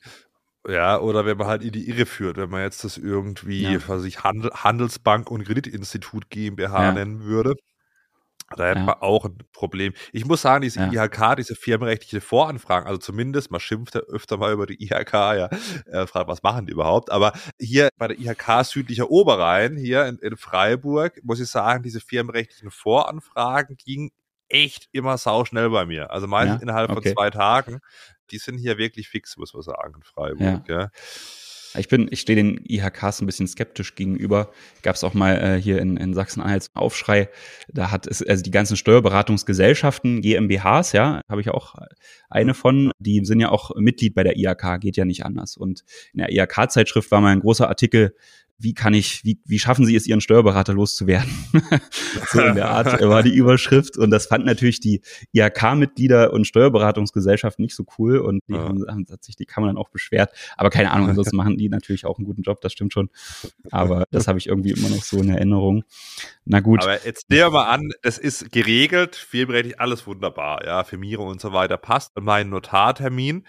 [0.68, 3.80] Ja, oder wenn man halt in die Irre führt, wenn man jetzt das irgendwie, ja.
[3.88, 6.92] was ich Handel, Handelsbank und Kreditinstitut GmbH ja.
[6.92, 7.56] nennen würde.
[8.58, 8.88] Da hätten ja.
[8.88, 9.94] wir auch ein Problem.
[10.12, 11.06] Ich muss sagen, diese ja.
[11.06, 15.50] IHK, diese firmenrechtliche Voranfragen, also zumindest, man schimpft ja öfter mal über die IHK, ja,
[15.86, 17.12] äh, fragt, was machen die überhaupt?
[17.12, 22.00] Aber hier bei der IHK südlicher Oberrhein, hier in, in Freiburg, muss ich sagen, diese
[22.00, 24.12] firmenrechtlichen Voranfragen gingen
[24.50, 26.12] echt immer sauschnell bei mir.
[26.12, 26.64] Also meistens ja?
[26.64, 27.10] innerhalb okay.
[27.10, 27.80] von zwei Tagen.
[28.32, 30.68] Die sind hier wirklich fix, muss man sagen, in Freiburg.
[30.70, 30.90] Ja.
[31.78, 34.52] Ich bin, ich stehe den IHKs ein bisschen skeptisch gegenüber.
[34.82, 37.30] Gab es auch mal äh, hier in, in Sachsen-Anhalt Aufschrei.
[37.70, 41.76] Da hat es, also die ganzen Steuerberatungsgesellschaften, GmbHs, ja, habe ich auch
[42.30, 45.58] eine von, die sind ja auch Mitglied bei der IHK, geht ja nicht anders.
[45.58, 48.16] Und in der IHK-Zeitschrift war mal ein großer Artikel,
[48.62, 51.30] wie kann ich, wie, wie schaffen Sie es, Ihren Steuerberater loszuwerden?
[52.32, 53.98] so in der Art war die Überschrift.
[53.98, 55.02] Und das fanden natürlich die
[55.34, 58.20] IHK-Mitglieder und Steuerberatungsgesellschaften nicht so cool.
[58.20, 58.60] Und die ja.
[58.60, 60.32] haben, haben sich die Kammer dann auch beschwert.
[60.58, 63.10] Aber keine Ahnung, ansonsten machen die natürlich auch einen guten Job, das stimmt schon.
[63.72, 65.84] Aber das habe ich irgendwie immer noch so in Erinnerung.
[66.46, 66.84] Na gut.
[66.84, 70.66] Aber jetzt nehmen wir mal an, das ist geregelt, vielberechtigt, alles wunderbar.
[70.66, 72.12] Ja, Firmierung und so weiter passt.
[72.20, 73.46] Mein Notartermin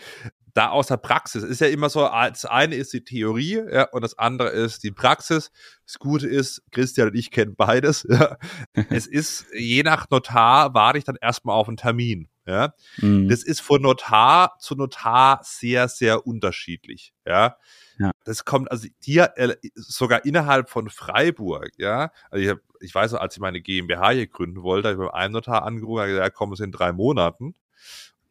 [0.55, 4.03] da aus der Praxis ist ja immer so, das eine ist die Theorie ja, und
[4.03, 5.51] das andere ist die Praxis.
[5.87, 8.07] Das Gute ist, Christian und ich kennen beides.
[8.13, 8.37] Ja.
[8.91, 12.29] es ist, je nach Notar warte ich dann erstmal auf einen Termin.
[12.47, 12.75] Ja.
[12.99, 13.29] Mhm.
[13.29, 17.15] Das ist von Notar zu Notar sehr, sehr unterschiedlich.
[17.25, 17.57] Ja.
[17.99, 18.11] ja.
[18.25, 22.13] Das kommt also hier äh, sogar innerhalb von Freiburg, ja.
[22.31, 25.09] Also ich, hab, ich weiß noch, als ich meine GmbH hier gründen wollte, habe ich
[25.09, 27.55] beim einen Notar angerufen gesagt, ja, komm, es in drei Monaten.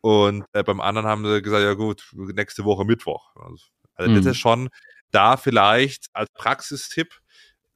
[0.02, 3.36] Und äh, beim anderen haben sie gesagt, ja gut, nächste Woche Mittwoch.
[3.36, 4.16] Also, also mhm.
[4.16, 4.70] das ist schon
[5.12, 7.22] da vielleicht als Praxistipp,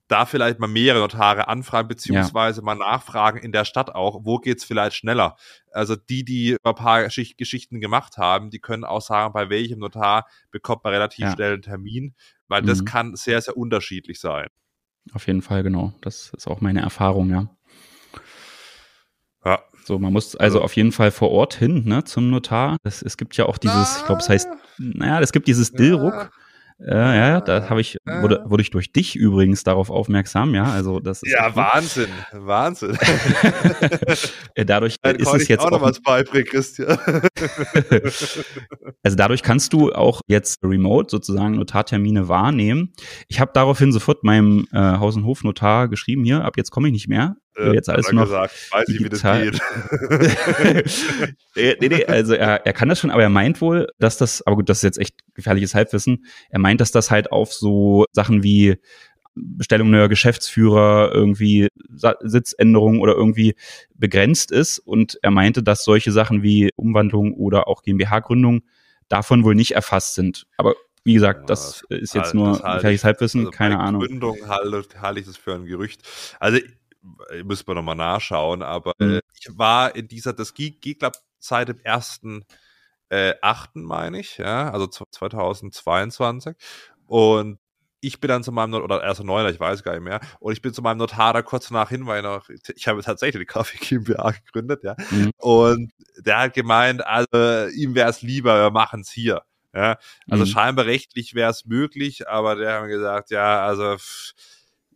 [0.07, 2.65] da vielleicht mal mehrere Notare anfragen, beziehungsweise ja.
[2.65, 5.35] mal nachfragen in der Stadt auch, wo geht's vielleicht schneller.
[5.71, 9.79] Also die, die ein paar Geschicht Geschichten gemacht haben, die können auch sagen, bei welchem
[9.79, 11.33] Notar bekommt man relativ ja.
[11.33, 12.15] schnell einen Termin,
[12.47, 12.67] weil mhm.
[12.67, 14.47] das kann sehr, sehr unterschiedlich sein.
[15.13, 15.93] Auf jeden Fall, genau.
[16.01, 17.49] Das ist auch meine Erfahrung, ja.
[19.43, 22.77] Ja, so, man muss also auf jeden Fall vor Ort hin, ne, zum Notar.
[22.83, 26.31] Es, es gibt ja auch dieses, ich glaube, es heißt, naja, es gibt dieses Dillruck.
[26.77, 30.65] Äh, ja, da habe ich, wurde, wurde ich durch dich übrigens darauf aufmerksam, ja.
[30.65, 32.97] Also das ist ja Wahnsinn, Wahnsinn.
[34.55, 36.97] Äh, dadurch Dann ist es jetzt auch noch was beibringen, Christian.
[39.03, 42.93] also dadurch kannst du auch jetzt remote sozusagen Notartermine wahrnehmen.
[43.27, 46.93] Ich habe daraufhin sofort meinem äh, Haus- und Hofnotar geschrieben, hier, ab jetzt komme ich
[46.93, 47.35] nicht mehr.
[47.57, 48.89] Äh, jetzt alles noch gesagt, weiß.
[48.89, 49.61] Ich, wie das geht.
[51.55, 54.57] nee, nee, also er, er kann das schon, aber er meint wohl, dass das, aber
[54.57, 56.25] gut, das ist jetzt echt gefährliches Halbwissen.
[56.49, 58.77] Er meint, dass das halt auf so Sachen wie
[59.35, 61.67] Bestellung neuer Geschäftsführer, irgendwie
[62.21, 63.55] Sitzänderung oder irgendwie
[63.93, 64.79] begrenzt ist.
[64.79, 68.61] Und er meinte, dass solche Sachen wie Umwandlung oder auch GmbH-Gründung
[69.09, 70.47] davon wohl nicht erfasst sind.
[70.57, 74.01] Aber wie gesagt, ja, das ist jetzt halt, nur gefährliches Halbwissen, also keine Ahnung.
[74.01, 76.01] Gründung halte, halte ich das für ein Gerücht.
[76.39, 76.59] Also
[77.43, 79.15] müssen wir nochmal nachschauen, aber mhm.
[79.15, 82.45] äh, ich war in dieser, das glaube seit dem ersten
[83.09, 83.75] äh, 8.
[83.75, 86.55] meine ich, ja, also 2022
[87.07, 87.59] und
[88.01, 90.61] ich bin dann zu meinem, oder erst neuner, ich weiß gar nicht mehr, und ich
[90.61, 93.77] bin zu meinem Notar da kurz danach hin, weil noch, ich habe tatsächlich die Kaffee
[93.79, 95.31] GmbH gegründet, ja, mhm.
[95.37, 99.43] und der hat gemeint, also ihm wäre es lieber, wir machen es hier.
[99.73, 99.97] Ja,
[100.29, 100.47] also mhm.
[100.47, 103.97] scheinbar rechtlich wäre es möglich, aber der hat gesagt, ja, also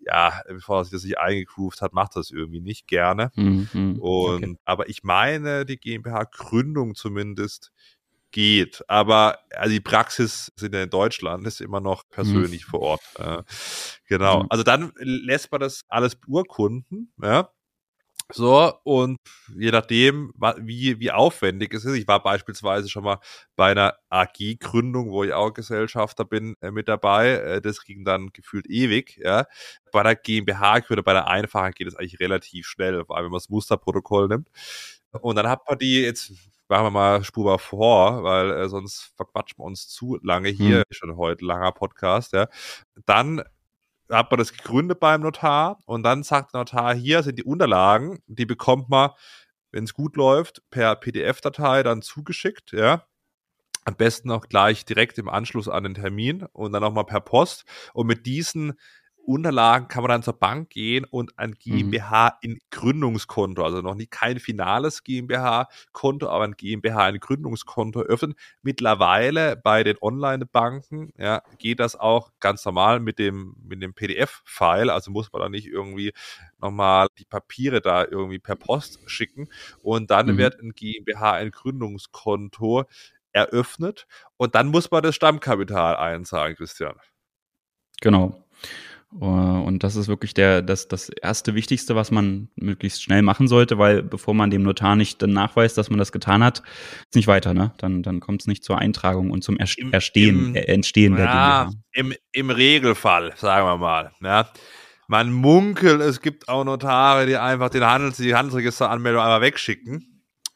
[0.06, 3.32] ja, bevor er sich das nicht eingegroovt hat, macht das irgendwie nicht gerne.
[3.36, 3.70] Mhm.
[3.74, 4.00] mhm.
[4.00, 4.56] Und okay.
[4.66, 7.72] aber ich meine, die GmbH-Gründung zumindest
[8.32, 8.84] geht.
[8.88, 12.10] Aber also die Praxis sind ja in Deutschland, ist immer noch mhm.
[12.12, 12.70] persönlich mhm.
[12.70, 13.02] vor Ort.
[13.18, 13.44] Äh,
[14.08, 14.44] genau.
[14.44, 14.48] Mhm.
[14.50, 17.50] Also dann lässt man das alles beurkunden, ja.
[18.32, 19.18] So, und
[19.58, 23.18] je nachdem, wie, wie aufwendig es ist, ich war beispielsweise schon mal
[23.56, 27.30] bei einer AG-Gründung, wo ich auch Gesellschafter bin, äh, mit dabei.
[27.32, 29.46] Äh, das ging dann gefühlt ewig, ja.
[29.92, 33.40] Bei der GmbH-Gründung, bei der einfachen geht es eigentlich relativ schnell, vor allem wenn man
[33.40, 34.48] das Musterprotokoll nimmt.
[35.22, 36.32] Und dann hat man die jetzt,
[36.68, 40.84] machen wir mal spurbar vor, weil äh, sonst verquatschen wir uns zu lange hier, hm.
[40.92, 42.48] schon heute langer Podcast, ja.
[43.08, 43.42] Dann
[44.10, 48.20] hat man das gegründet beim Notar und dann sagt der Notar, hier sind die Unterlagen,
[48.28, 49.12] die bekommt man,
[49.72, 53.06] wenn es gut läuft, per PDF-Datei dann zugeschickt, ja.
[53.86, 57.66] Am besten auch gleich direkt im Anschluss an den Termin und dann nochmal per Post.
[57.94, 58.74] Und mit diesen
[59.30, 62.50] Unterlagen kann man dann zur Bank gehen und ein GmbH mhm.
[62.50, 68.34] in Gründungskonto, also noch nicht kein finales GmbH-Konto, aber ein GmbH in Gründungskonto öffnen.
[68.64, 74.90] Mittlerweile bei den Online-Banken ja, geht das auch ganz normal mit dem, mit dem PDF-File,
[74.90, 76.12] also muss man da nicht irgendwie
[76.58, 79.48] nochmal die Papiere da irgendwie per Post schicken
[79.84, 80.38] und dann mhm.
[80.40, 82.86] wird ein GmbH ein Gründungskonto
[83.32, 84.08] eröffnet
[84.38, 86.96] und dann muss man das Stammkapital einzahlen, Christian.
[88.02, 88.44] Genau.
[89.14, 93.48] Äh, und das ist wirklich der, das, das erste Wichtigste, was man möglichst schnell machen
[93.48, 96.62] sollte, weil bevor man dem Notar nicht dann nachweist, dass man das getan hat,
[97.08, 97.74] ist nicht weiter, ne?
[97.78, 101.70] Dann, dann kommt es nicht zur Eintragung und zum Erstehen, Im, äh, Entstehen der ja,
[101.94, 104.12] Im, Im Regelfall, sagen wir mal.
[104.22, 104.50] Ja.
[105.08, 110.09] Man munkelt, es gibt auch Notare, die einfach den Handels, die Handelsregisteranmeldung einmal wegschicken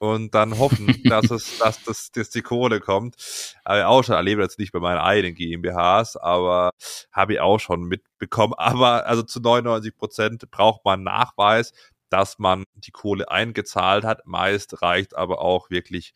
[0.04, 3.16] und dann hoffen, dass es, dass das, dass die Kohle kommt.
[3.64, 6.72] Habe ich auch schon erlebt, jetzt nicht bei meinen eigenen GmbHs, aber
[7.14, 8.54] habe ich auch schon mitbekommen.
[8.58, 11.72] Aber also zu 99 Prozent braucht man Nachweis,
[12.10, 14.26] dass man die Kohle eingezahlt hat.
[14.26, 16.14] Meist reicht aber auch wirklich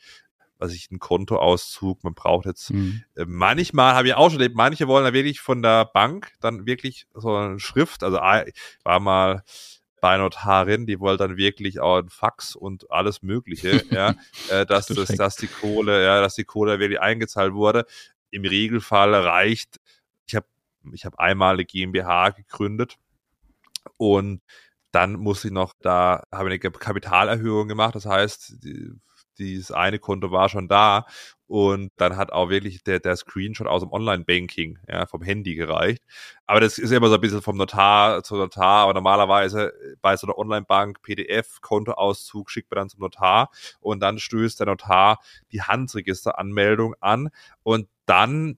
[0.60, 3.04] was ich, ein Kontoauszug, man braucht jetzt, mhm.
[3.16, 6.66] äh, manchmal habe ich auch schon erlebt, manche wollen da wirklich von der Bank dann
[6.66, 9.44] wirklich so eine Schrift, also ich war mal
[10.00, 14.16] bei Notarin, die wollte dann wirklich auch ein Fax und alles Mögliche, ja,
[14.50, 17.86] äh, dass, das, dass die Kohle, ja, dass die Kohle wirklich eingezahlt wurde.
[18.30, 19.80] Im Regelfall reicht,
[20.28, 20.46] ich habe
[20.92, 22.98] ich hab einmal eine GmbH gegründet
[23.98, 24.42] und
[24.92, 28.92] dann muss ich noch, da habe ich eine Kapitalerhöhung gemacht, das heißt, die,
[29.40, 31.06] dieses eine Konto war schon da
[31.48, 36.04] und dann hat auch wirklich der, der Screenshot aus dem Online-Banking, ja, vom Handy gereicht.
[36.46, 40.28] Aber das ist immer so ein bisschen vom Notar zu Notar, aber normalerweise bei so
[40.28, 45.20] einer Online-Bank PDF, Kontoauszug schickt man dann zum Notar und dann stößt der Notar
[45.52, 47.30] die Handregisteranmeldung an
[47.64, 48.58] und dann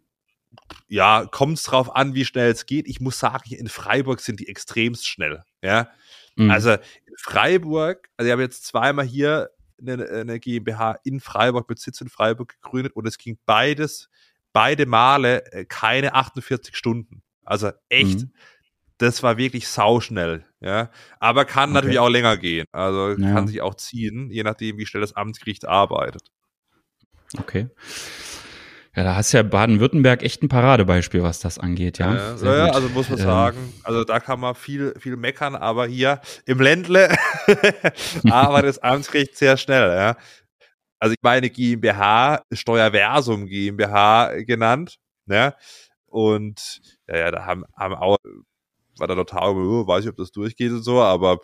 [0.87, 2.87] ja, kommt es drauf an, wie schnell es geht.
[2.87, 5.43] Ich muss sagen, in Freiburg sind die extremst schnell.
[5.61, 5.89] Ja,
[6.35, 6.49] mhm.
[6.49, 11.79] also in Freiburg, also ich habe jetzt zweimal hier eine, eine GmbH in Freiburg mit
[11.79, 14.09] Sitz in Freiburg gegründet und es ging beides,
[14.53, 17.21] beide Male äh, keine 48 Stunden.
[17.43, 18.33] Also echt, mhm.
[18.97, 20.91] das war wirklich sauschnell, ja.
[21.19, 21.75] Aber kann okay.
[21.75, 22.65] natürlich auch länger gehen.
[22.71, 23.33] Also ja.
[23.33, 26.31] kann sich auch ziehen, je nachdem, wie schnell das Amtsgericht arbeitet.
[27.37, 27.67] Okay.
[28.99, 32.35] Ja, da hast ja Baden-Württemberg echt ein Paradebeispiel, was das angeht, ja.
[32.35, 33.23] ja, ja also muss man ähm.
[33.23, 37.07] sagen, also da kann man viel, viel meckern, aber hier im Ländle
[38.29, 40.17] arbeitet das Amtsgericht sehr schnell, ja.
[40.99, 44.97] Also ich meine GmbH, Steuerversum GmbH genannt,
[45.27, 45.55] ne?
[46.05, 48.17] Und ja, ja, da haben, haben auch
[48.97, 51.39] war der Notar, oh, weiß ich, ob das durchgeht und so, aber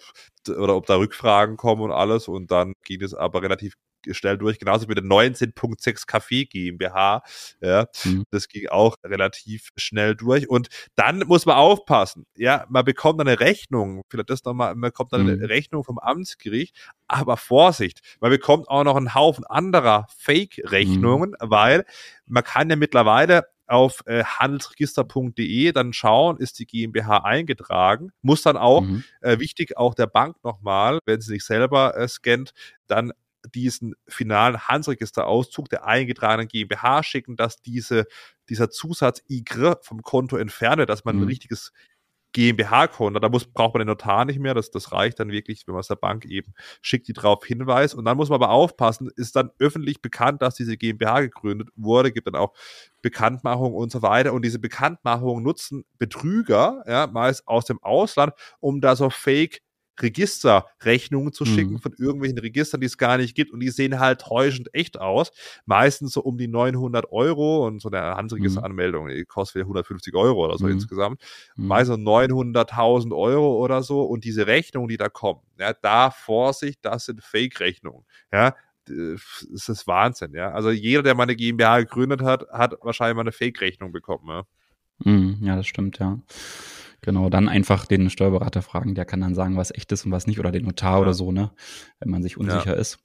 [0.50, 3.76] oder ob da Rückfragen kommen und alles und dann ging es aber relativ
[4.12, 7.24] schnell durch, genauso wie der 19.6 Kaffee GmbH.
[7.62, 8.26] Ja, mhm.
[8.32, 10.50] das ging auch relativ schnell durch.
[10.50, 12.26] Und dann muss man aufpassen.
[12.36, 15.46] Ja, man bekommt eine Rechnung, vielleicht das nochmal, man bekommt dann eine mhm.
[15.46, 16.76] Rechnung vom Amtsgericht,
[17.08, 21.50] aber Vorsicht, man bekommt auch noch einen Haufen anderer Fake-Rechnungen, mhm.
[21.50, 21.86] weil
[22.26, 28.58] man kann ja mittlerweile auf äh, handelsregister.de dann schauen, ist die GmbH eingetragen, muss dann
[28.58, 29.04] auch, mhm.
[29.22, 32.54] äh, wichtig auch der Bank nochmal, wenn sie sich selber äh, scannt,
[32.88, 33.12] dann
[33.54, 38.06] diesen finalen Handelsregisterauszug der eingetragenen GmbH schicken, dass diese,
[38.50, 41.24] dieser Zusatz IGR vom Konto entferne, dass man mhm.
[41.24, 41.72] ein richtiges
[42.36, 43.20] GmbH-Konto.
[43.20, 44.54] Da muss, braucht man den Notar nicht mehr.
[44.54, 47.96] Das, das reicht dann wirklich, wenn man es der Bank eben schickt, die darauf hinweist.
[47.96, 52.12] Und dann muss man aber aufpassen, ist dann öffentlich bekannt, dass diese GmbH gegründet wurde,
[52.12, 52.54] gibt dann auch
[53.02, 54.34] Bekanntmachung und so weiter.
[54.34, 59.62] Und diese Bekanntmachung nutzen Betrüger, ja, meist aus dem Ausland, um da so Fake
[60.02, 61.80] Registerrechnungen zu schicken mhm.
[61.80, 65.32] von irgendwelchen Registern, die es gar nicht gibt und die sehen halt täuschend echt aus.
[65.66, 70.58] Meistens so um die 900 Euro und so eine Handelsregisteranmeldung, die kostet 150 Euro oder
[70.58, 70.74] so mhm.
[70.74, 71.22] insgesamt.
[71.56, 71.68] Mhm.
[71.68, 77.06] Meistens 900.000 Euro oder so und diese Rechnungen, die da kommen, ja, da Vorsicht, das
[77.06, 78.06] sind Fake-Rechnungen.
[78.32, 80.52] Ja, das ist Wahnsinn, ja.
[80.52, 84.44] Also jeder, der mal eine GmbH gegründet hat, hat wahrscheinlich mal eine Fake-Rechnung bekommen, ja.
[85.00, 86.20] Mhm, ja, das stimmt, ja.
[87.06, 90.26] Genau, dann einfach den Steuerberater fragen, der kann dann sagen, was echt ist und was
[90.26, 91.02] nicht, oder den Notar ja.
[91.02, 91.52] oder so, ne,
[92.00, 92.80] wenn man sich unsicher ja.
[92.80, 92.98] ist.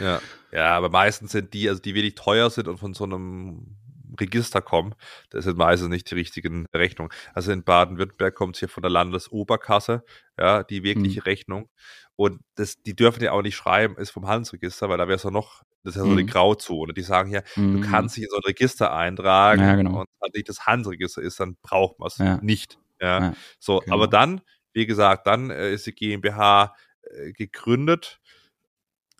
[0.00, 0.20] Ja.
[0.50, 3.76] ja, aber meistens sind die, also die wenig teuer sind und von so einem
[4.18, 4.94] Register kommen,
[5.28, 7.12] das sind meistens nicht die richtigen Rechnungen.
[7.34, 10.04] Also in Baden-Württemberg kommt es hier von der Landesoberkasse,
[10.38, 11.24] ja, die wirkliche mhm.
[11.24, 11.68] Rechnung.
[12.16, 15.24] Und das, die dürfen ja auch nicht schreiben, ist vom Handelsregister, weil da wäre es
[15.24, 16.18] ja noch, das ist ja so mhm.
[16.18, 16.94] eine Grauzone.
[16.94, 17.82] Die sagen ja, mhm.
[17.82, 20.00] du kannst dich in so ein Register eintragen ja, genau.
[20.00, 22.38] und wenn nicht das Handelsregister ist, dann braucht man es ja.
[22.40, 22.78] nicht.
[23.04, 23.96] Ja, ja so, genau.
[23.96, 24.40] aber dann,
[24.72, 28.20] wie gesagt, dann äh, ist die GmbH äh, gegründet.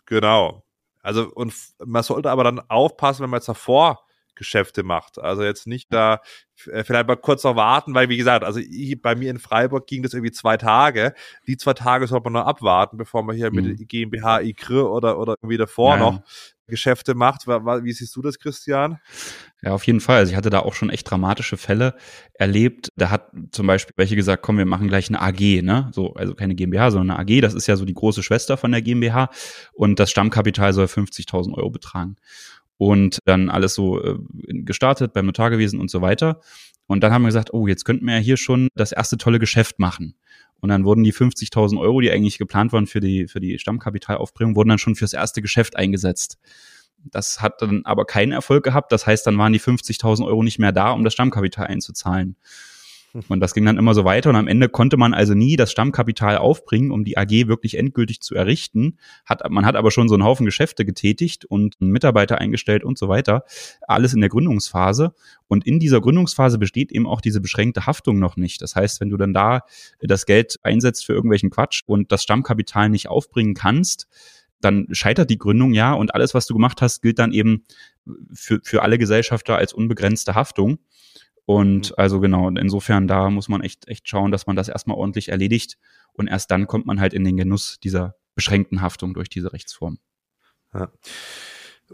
[0.05, 0.65] Genau.
[1.01, 1.53] Also, und
[1.85, 4.04] man sollte aber dann aufpassen, wenn man jetzt davor
[4.35, 5.19] Geschäfte macht.
[5.19, 6.21] Also jetzt nicht da
[6.71, 9.87] äh, vielleicht mal kurz noch warten, weil wie gesagt, also ich, bei mir in Freiburg
[9.87, 11.13] ging das irgendwie zwei Tage.
[11.47, 13.55] Die zwei Tage sollte man noch abwarten, bevor man hier mhm.
[13.55, 15.99] mit GmbH, IKR oder, oder irgendwie davor ja.
[15.99, 16.21] noch
[16.67, 17.45] Geschäfte macht.
[17.45, 18.99] Wie siehst du das, Christian?
[19.61, 20.17] Ja, auf jeden Fall.
[20.17, 21.95] Also ich hatte da auch schon echt dramatische Fälle
[22.33, 22.89] erlebt.
[22.95, 25.89] Da hat zum Beispiel welche gesagt, komm, wir machen gleich eine AG, ne?
[25.93, 27.41] So, also keine GmbH, sondern eine AG.
[27.41, 29.29] Das ist ja so die große Schwester von der GmbH.
[29.73, 32.15] Und das Stammkapital soll 50.000 Euro betragen.
[32.77, 34.17] Und dann alles so äh,
[34.47, 36.41] gestartet, beim Notar gewesen und so weiter.
[36.87, 39.39] Und dann haben wir gesagt, oh, jetzt könnten wir ja hier schon das erste tolle
[39.39, 40.15] Geschäft machen.
[40.59, 44.55] Und dann wurden die 50.000 Euro, die eigentlich geplant waren für die, für die Stammkapitalaufbringung,
[44.55, 46.37] wurden dann schon fürs erste Geschäft eingesetzt.
[47.03, 48.91] Das hat dann aber keinen Erfolg gehabt.
[48.91, 52.35] Das heißt, dann waren die 50.000 Euro nicht mehr da, um das Stammkapital einzuzahlen.
[53.29, 55.71] Und das ging dann immer so weiter und am Ende konnte man also nie das
[55.71, 58.97] Stammkapital aufbringen, um die AG wirklich endgültig zu errichten.
[59.25, 63.07] Hat, man hat aber schon so einen Haufen Geschäfte getätigt und Mitarbeiter eingestellt und so
[63.07, 63.43] weiter.
[63.87, 65.13] Alles in der Gründungsphase.
[65.47, 68.61] Und in dieser Gründungsphase besteht eben auch diese beschränkte Haftung noch nicht.
[68.61, 69.61] Das heißt, wenn du dann da
[70.01, 74.07] das Geld einsetzt für irgendwelchen Quatsch und das Stammkapital nicht aufbringen kannst,
[74.59, 77.63] dann scheitert die Gründung ja und alles, was du gemacht hast, gilt dann eben
[78.33, 80.79] für, für alle Gesellschafter als unbegrenzte Haftung.
[81.45, 81.95] Und mhm.
[81.97, 85.77] also genau, insofern da muss man echt, echt schauen, dass man das erstmal ordentlich erledigt
[86.13, 89.99] und erst dann kommt man halt in den Genuss dieser beschränkten Haftung durch diese Rechtsform.
[90.73, 90.89] Ja.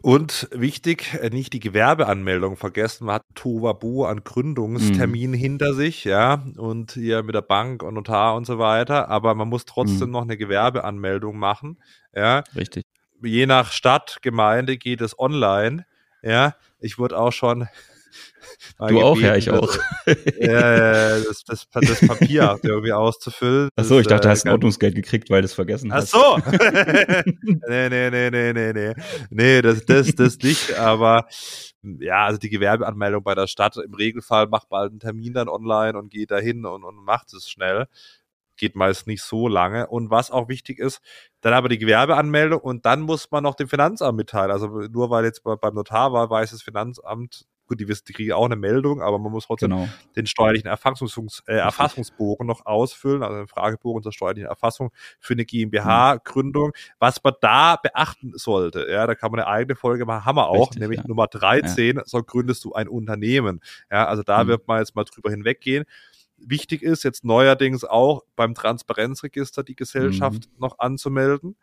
[0.02, 3.06] Und wichtig, äh, nicht die Gewerbeanmeldung vergessen.
[3.06, 5.42] Man hat Tovabu an Gründungsterminen mhm.
[5.42, 9.10] hinter sich, ja, und hier mit der Bank und Notar und so weiter.
[9.10, 10.14] Aber man muss trotzdem mhm.
[10.14, 11.78] noch eine Gewerbeanmeldung machen,
[12.16, 12.44] ja.
[12.56, 12.86] Richtig.
[13.22, 15.86] Je nach Stadt, Gemeinde geht es online,
[16.24, 16.56] ja.
[16.80, 17.68] Ich wurde auch schon
[18.88, 19.78] Du auch, ja, ich auch.
[20.40, 23.70] ja, das, das, das Papier irgendwie auszufüllen.
[23.76, 26.14] Achso, ich dachte, du hast ein äh, Ordnungsgeld gekriegt, weil du es vergessen hast.
[26.16, 26.52] Ach so.
[27.68, 28.94] nee, nee, nee, nee, nee, nee.
[29.30, 31.28] Nee, das, das, das nicht, aber
[31.84, 35.98] ja, also die Gewerbeanmeldung bei der Stadt, im Regelfall macht man einen Termin dann online
[35.98, 37.88] und geht dahin und, und macht es schnell
[38.62, 39.88] geht meist nicht so lange.
[39.88, 41.02] Und was auch wichtig ist,
[41.42, 44.52] dann aber die Gewerbeanmeldung und dann muss man noch dem Finanzamt mitteilen.
[44.52, 48.34] Also nur weil jetzt beim Notar war, weiß das Finanzamt, Gut, die, wissen, die kriegen
[48.34, 49.88] auch eine Meldung, aber man muss trotzdem genau.
[50.18, 54.92] den steuerlichen Erfassungs äh, Erfassungsbogen noch ausfüllen, also den Fragebogen zur steuerlichen Erfassung
[55.22, 56.74] für eine GmbH-Gründung.
[57.00, 60.50] Was man da beachten sollte, ja, da kann man eine eigene Folge machen, haben wir
[60.50, 61.08] auch, Richtig, nämlich ja.
[61.08, 62.04] Nummer 13, ja.
[62.06, 63.62] so gründest du ein Unternehmen.
[63.90, 64.50] Ja, also da mhm.
[64.50, 65.86] wird man jetzt mal drüber hinweggehen
[66.44, 70.60] wichtig ist, jetzt neuerdings auch beim Transparenzregister die Gesellschaft mhm.
[70.60, 71.56] noch anzumelden.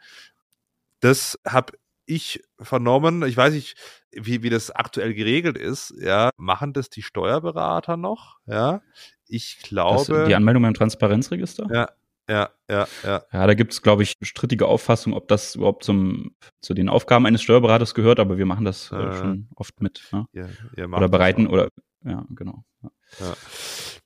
[1.00, 1.72] Das habe
[2.08, 3.76] ich vernommen, ich weiß nicht,
[4.12, 8.80] wie, wie das aktuell geregelt ist, ja, machen das die Steuerberater noch, ja.
[9.26, 10.12] Ich glaube.
[10.12, 11.66] Das, die Anmeldung beim Transparenzregister?
[11.70, 11.88] Ja.
[12.28, 13.22] ja, ja, ja.
[13.30, 17.26] Ja, da gibt es, glaube ich, strittige Auffassung, ob das überhaupt zum, zu den Aufgaben
[17.26, 20.08] eines Steuerberaters gehört, aber wir machen das äh, äh, schon oft mit.
[20.12, 20.26] Ne?
[20.32, 21.68] Ihr, ihr oder bereiten oder
[22.04, 22.64] ja, genau.
[22.82, 22.90] Ja.
[23.20, 23.34] Ja.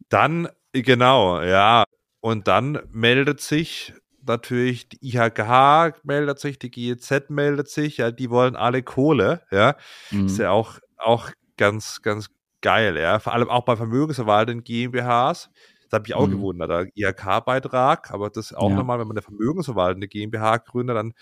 [0.08, 1.84] Dann, genau, ja.
[2.20, 3.94] Und dann meldet sich
[4.26, 9.76] natürlich die IHK meldet sich, die GEZ meldet sich, ja, die wollen alle Kohle, ja.
[10.10, 10.26] Mhm.
[10.26, 12.28] Ist ja auch, auch ganz, ganz
[12.60, 13.18] geil, ja.
[13.18, 15.50] Vor allem auch bei vermögensverwaltenden GmbHs.
[15.90, 16.32] Das habe ich auch mhm.
[16.32, 18.76] gewundert, der IHK-Beitrag, aber das auch ja.
[18.76, 21.12] nochmal, wenn man eine vermögensverwaltende GmbH gründet, dann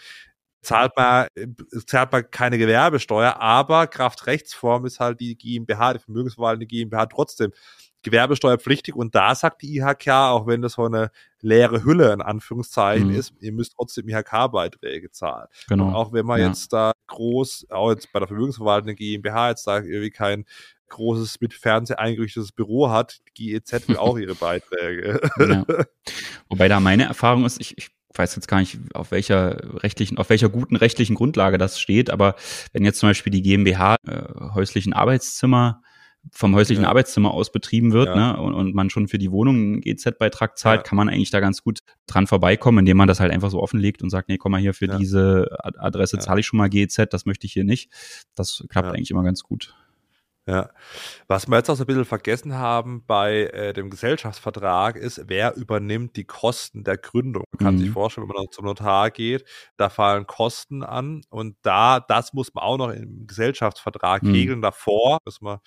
[0.63, 1.47] zahlt man, äh,
[1.87, 7.53] zahlt man keine Gewerbesteuer, aber Kraftrechtsform ist halt die GmbH, die vermögensverwaltende GmbH trotzdem
[8.03, 13.09] gewerbesteuerpflichtig und da sagt die IHK, auch wenn das so eine leere Hülle in Anführungszeichen
[13.09, 13.15] mhm.
[13.15, 15.49] ist, ihr müsst trotzdem IHK-Beiträge zahlen.
[15.69, 15.89] Genau.
[15.89, 16.49] Und auch wenn man ja.
[16.49, 20.45] jetzt da groß, auch jetzt bei der vermögensverwaltenden GmbH jetzt da irgendwie kein
[20.89, 25.21] großes mit Fernseher eingerichtetes Büro hat, GEZ will auch ihre Beiträge.
[25.39, 25.65] Ja.
[26.49, 30.31] Wobei da meine Erfahrung ist, ich, ich weiß jetzt gar nicht, auf welcher rechtlichen, auf
[30.31, 32.35] welcher guten rechtlichen Grundlage das steht, aber
[32.73, 34.23] wenn jetzt zum Beispiel die GmbH äh,
[34.55, 35.83] häuslichen Arbeitszimmer
[36.33, 36.91] vom häuslichen ja.
[36.91, 38.35] Arbeitszimmer aus betrieben wird ja.
[38.35, 40.83] ne, und, und, man schon für die Wohnung einen GZ-Beitrag zahlt, ja.
[40.83, 44.03] kann man eigentlich da ganz gut dran vorbeikommen, indem man das halt einfach so offenlegt
[44.03, 47.25] und sagt, nee, komm mal hier, für diese Adresse zahle ich schon mal GZ, das
[47.25, 47.91] möchte ich hier nicht.
[48.35, 49.75] Das klappt eigentlich immer ganz gut.
[50.51, 50.71] Ja.
[51.29, 55.55] Was wir jetzt auch so ein bisschen vergessen haben bei äh, dem Gesellschaftsvertrag ist, wer
[55.55, 57.45] übernimmt die Kosten der Gründung.
[57.53, 57.79] Man kann mhm.
[57.79, 59.45] sich vorstellen, wenn man zum Notar geht,
[59.77, 64.33] da fallen Kosten an und da, das muss man auch noch im Gesellschaftsvertrag mhm.
[64.33, 64.63] regeln.
[64.63, 65.63] Davor müssen wir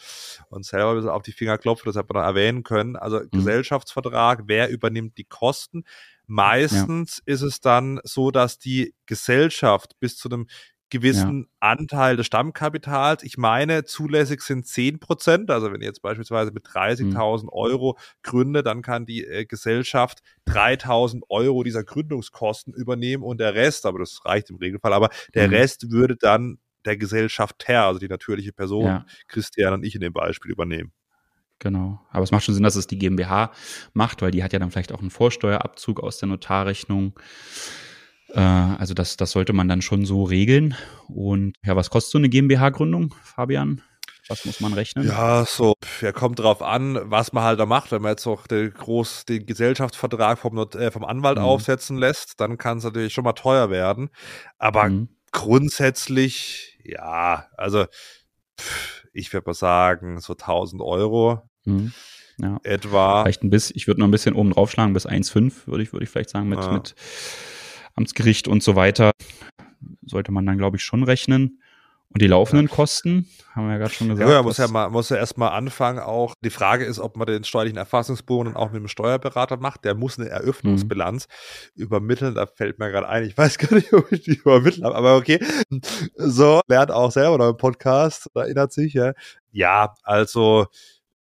[0.50, 2.98] uns selber ein bisschen auf die Finger klopfen, das hat man noch erwähnen können.
[2.98, 3.30] Also mhm.
[3.32, 5.86] Gesellschaftsvertrag, wer übernimmt die Kosten?
[6.26, 7.34] Meistens ja.
[7.34, 10.48] ist es dann so, dass die Gesellschaft bis zu einem
[10.94, 11.72] gewissen ja.
[11.72, 13.24] Anteil des Stammkapitals.
[13.24, 15.50] Ich meine, zulässig sind 10 Prozent.
[15.50, 17.50] Also wenn ihr jetzt beispielsweise mit 30.000 mhm.
[17.50, 23.88] Euro gründe, dann kann die äh, Gesellschaft 3.000 Euro dieser Gründungskosten übernehmen und der Rest,
[23.88, 25.56] aber das reicht im Regelfall, aber der mhm.
[25.56, 29.06] Rest würde dann der Gesellschaft her, also die natürliche Person, ja.
[29.28, 30.92] Christian und ich in dem Beispiel übernehmen.
[31.58, 32.00] Genau.
[32.12, 33.52] Aber es macht schon Sinn, dass es die GmbH
[33.94, 37.14] macht, weil die hat ja dann vielleicht auch einen Vorsteuerabzug aus der Notarrechnung.
[38.34, 40.76] Äh, also das, das sollte man dann schon so regeln.
[41.08, 43.82] Und ja, was kostet so eine GmbH-Gründung, Fabian?
[44.30, 45.06] Was muss man rechnen?
[45.08, 47.92] Ja, so, ja, kommt drauf an, was man halt da macht.
[47.92, 51.44] Wenn man jetzt auch den, groß, den Gesellschaftsvertrag vom, äh, vom Anwalt mhm.
[51.44, 54.10] aufsetzen lässt, dann kann es natürlich schon mal teuer werden.
[54.58, 55.10] Aber mhm.
[55.32, 57.86] grundsätzlich, ja, also
[59.12, 61.42] ich würde mal sagen, so 1000 Euro.
[61.66, 61.92] Mhm.
[62.40, 62.60] Ja.
[62.64, 63.24] Etwa.
[63.24, 66.06] Vielleicht ein bisschen, ich würde noch ein bisschen oben draufschlagen, bis 1,5 würde ich, würde
[66.06, 66.72] ich vielleicht sagen, mit, ja.
[66.72, 66.96] mit
[67.96, 69.12] Amtsgericht und so weiter,
[70.06, 71.60] sollte man dann, glaube ich, schon rechnen.
[72.14, 74.30] Und die laufenden Kosten, haben wir ja gerade schon gesagt.
[74.30, 76.36] Ja, muss ja mal, muss ja erstmal anfangen auch.
[76.44, 79.84] Die Frage ist, ob man den steuerlichen Erfassungsbogen auch mit einem Steuerberater macht.
[79.84, 81.28] Der muss eine Eröffnungsbilanz
[81.76, 81.82] mhm.
[81.82, 82.36] übermitteln.
[82.36, 85.16] Da fällt mir gerade ein, ich weiß gar nicht, ob ich die übermittelt habe, aber
[85.16, 85.44] okay.
[86.16, 89.14] So, lernt auch selber noch im Podcast, erinnert sich, ja.
[89.52, 90.68] Ja, also,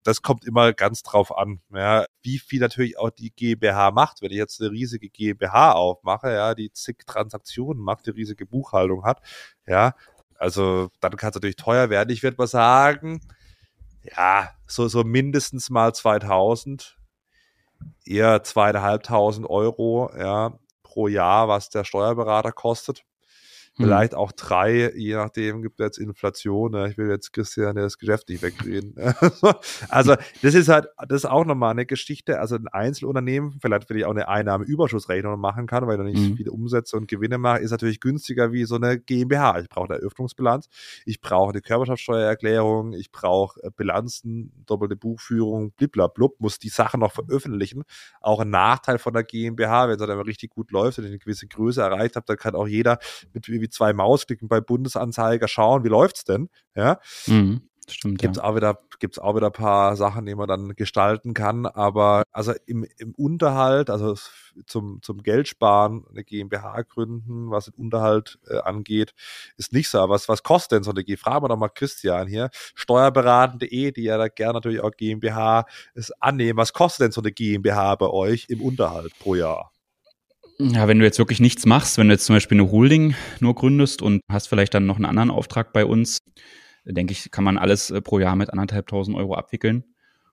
[0.03, 4.21] das kommt immer ganz drauf an, ja, wie viel natürlich auch die GmbH macht.
[4.21, 9.05] Wenn ich jetzt eine riesige GmbH aufmache, ja, die zig Transaktionen macht, die riesige Buchhaltung
[9.05, 9.21] hat,
[9.65, 9.95] ja,
[10.37, 12.09] also dann kann es natürlich teuer werden.
[12.09, 13.21] Ich würde mal sagen,
[14.03, 16.97] ja, so, so mindestens mal 2000,
[18.05, 23.05] eher zweieinhalbtausend Euro, ja, pro Jahr, was der Steuerberater kostet.
[23.75, 23.85] Hm.
[23.85, 26.71] Vielleicht auch drei, je nachdem, gibt es jetzt Inflation.
[26.71, 26.89] Ne?
[26.91, 28.93] Ich will jetzt Christian das Geschäft nicht wegreden.
[29.89, 32.39] also, das ist halt, das ist auch nochmal eine Geschichte.
[32.39, 36.37] Also, ein Einzelunternehmen, vielleicht will ich auch eine Einnahmeüberschussrechnung machen kann, weil ich nicht mhm.
[36.37, 39.59] viele Umsätze und Gewinne mache, ist natürlich günstiger wie so eine GmbH.
[39.59, 40.69] Ich brauche eine Eröffnungsbilanz,
[41.05, 47.11] ich brauche eine Körperschaftssteuererklärung, ich brauche äh, Bilanzen, doppelte Buchführung, bliblablub, muss die Sachen noch
[47.11, 47.85] veröffentlichen.
[48.21, 51.17] Auch ein Nachteil von der GmbH, wenn es dann richtig gut läuft und ich eine
[51.17, 52.99] gewisse Größe erreicht habe, dann kann auch jeder
[53.33, 56.49] mit wie zwei Mausklicken bei Bundesanzeiger schauen, wie läuft's denn?
[56.75, 56.99] Ja.
[57.25, 57.63] Mhm.
[57.89, 58.43] Stimmt, gibt's ja.
[58.43, 62.53] auch wieder gibt's auch wieder ein paar Sachen, die man dann gestalten kann, aber also
[62.65, 64.15] im, im Unterhalt, also
[64.65, 69.13] zum zum Geldsparen eine GmbH gründen, was den Unterhalt äh, angeht,
[69.57, 69.99] ist nicht so.
[69.99, 71.17] Aber was was kostet denn so eine G?
[71.17, 76.13] Fragen wir doch mal Christian hier, steuerberaten.de, die ja da gerne natürlich auch GmbH ist
[76.21, 76.57] annehmen.
[76.57, 79.72] Was kostet denn so eine GmbH bei euch im Unterhalt pro Jahr?
[80.59, 83.55] Ja, wenn du jetzt wirklich nichts machst, wenn du jetzt zum Beispiel eine Holding nur
[83.55, 86.19] gründest und hast vielleicht dann noch einen anderen Auftrag bei uns,
[86.85, 89.83] denke ich, kann man alles äh, pro Jahr mit anderthalbtausend Euro abwickeln.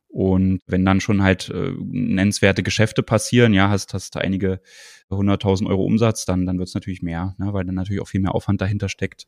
[0.09, 4.61] Und wenn dann schon halt äh, nennenswerte Geschäfte passieren, ja, hast, hast einige
[5.09, 8.21] hunderttausend Euro Umsatz, dann, dann wird es natürlich mehr, ne, weil dann natürlich auch viel
[8.21, 9.27] mehr Aufwand dahinter steckt.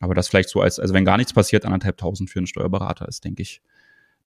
[0.00, 3.24] Aber das vielleicht so als, also wenn gar nichts passiert, anderthalbtausend für einen Steuerberater ist,
[3.24, 3.60] denke ich,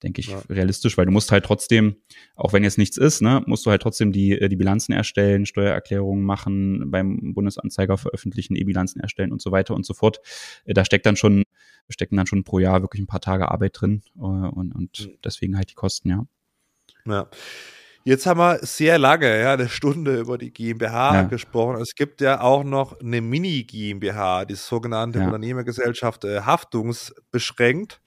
[0.03, 0.43] denke ich, ja.
[0.49, 1.97] realistisch, weil du musst halt trotzdem,
[2.35, 5.47] auch wenn jetzt nichts ist, ne, musst du halt trotzdem die, äh, die Bilanzen erstellen,
[5.47, 10.21] Steuererklärungen machen, beim Bundesanzeiger veröffentlichen, E-Bilanzen erstellen und so weiter und so fort.
[10.65, 11.45] Äh, da steckt dann schon,
[11.89, 15.19] stecken dann schon pro Jahr wirklich ein paar Tage Arbeit drin äh, und, und mhm.
[15.25, 16.27] deswegen halt die Kosten, ja.
[17.05, 17.29] Ja.
[18.05, 21.23] Jetzt haben wir sehr lange, ja, eine Stunde über die GmbH ja.
[21.23, 21.81] gesprochen.
[21.81, 25.27] Es gibt ja auch noch eine Mini-GmbH, die sogenannte ja.
[25.27, 28.01] Unternehmergesellschaft äh, haftungsbeschränkt.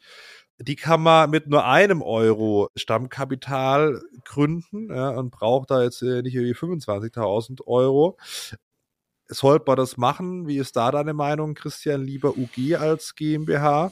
[0.60, 6.22] Die kann man mit nur einem Euro Stammkapital gründen ja, und braucht da jetzt äh,
[6.22, 8.18] nicht irgendwie 25.000 Euro.
[9.28, 10.47] Sollte man das machen?
[10.47, 12.03] Wie ist da deine Meinung, Christian?
[12.03, 13.91] Lieber UG als GmbH?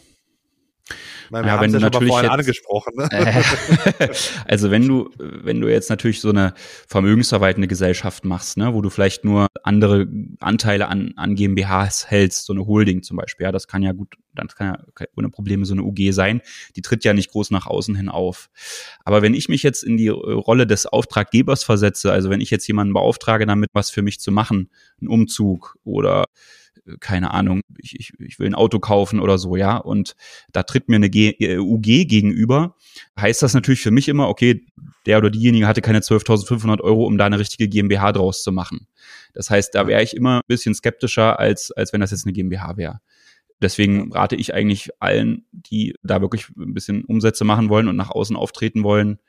[1.30, 2.94] Meine, ja, wenn du ja natürlich jetzt, angesprochen.
[2.96, 3.10] Ne?
[4.46, 6.54] also wenn du, wenn du jetzt natürlich so eine
[6.88, 10.08] vermögensverwaltende Gesellschaft machst, ne, wo du vielleicht nur andere
[10.40, 14.16] Anteile an, an GmbHs hältst, so eine Holding zum Beispiel, ja, das kann ja gut,
[14.36, 16.42] das kann ja ohne Probleme so eine UG sein,
[16.76, 18.50] die tritt ja nicht groß nach außen hin auf.
[19.06, 22.68] Aber wenn ich mich jetzt in die Rolle des Auftraggebers versetze, also wenn ich jetzt
[22.68, 24.70] jemanden beauftrage, damit was für mich zu machen,
[25.00, 26.26] einen Umzug oder
[27.00, 30.16] keine Ahnung, ich, ich, ich will ein Auto kaufen oder so, ja, und
[30.52, 32.76] da tritt mir eine G äh, UG gegenüber,
[33.20, 34.66] heißt das natürlich für mich immer, okay,
[35.06, 38.88] der oder diejenige hatte keine 12.500 Euro, um da eine richtige GmbH draus zu machen.
[39.34, 42.34] Das heißt, da wäre ich immer ein bisschen skeptischer, als, als wenn das jetzt eine
[42.34, 43.00] GmbH wäre.
[43.62, 48.10] Deswegen rate ich eigentlich allen, die da wirklich ein bisschen Umsätze machen wollen und nach
[48.10, 49.20] außen auftreten wollen,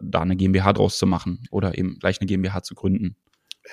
[0.00, 3.16] da eine GmbH draus zu machen oder eben gleich eine GmbH zu gründen.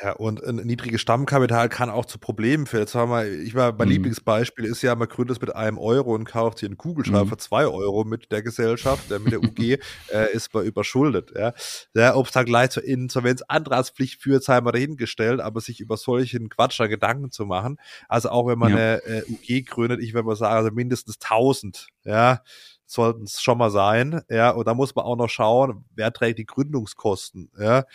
[0.04, 2.82] Ja, und ein niedriges Stammkapital kann auch zu Problemen führen.
[2.84, 3.94] Jetzt haben wir, ich war, mein mhm.
[3.94, 7.30] Lieblingsbeispiel ist ja, man gründet es mit einem Euro und kauft sich einen Kugelschreiber mhm.
[7.30, 9.80] für zwei Euro mit der Gesellschaft, der mit der UG,
[10.14, 11.34] äh, ist man überschuldet.
[11.36, 11.54] Ja.
[11.96, 16.50] ja Ob es dann gleich zur Insolvenzantragspflicht führt, sei mal dahingestellt, aber sich über solchen
[16.50, 17.78] Quatsch da Gedanken zu machen.
[18.08, 18.78] Also auch wenn man ja.
[18.78, 22.44] eine äh, UG gründet, ich würde mal sagen, also mindestens 1000, ja,
[22.86, 26.40] sollten es schon mal sein, ja, und da muss man auch noch schauen, wer trägt
[26.40, 27.86] die Gründungskosten, ja,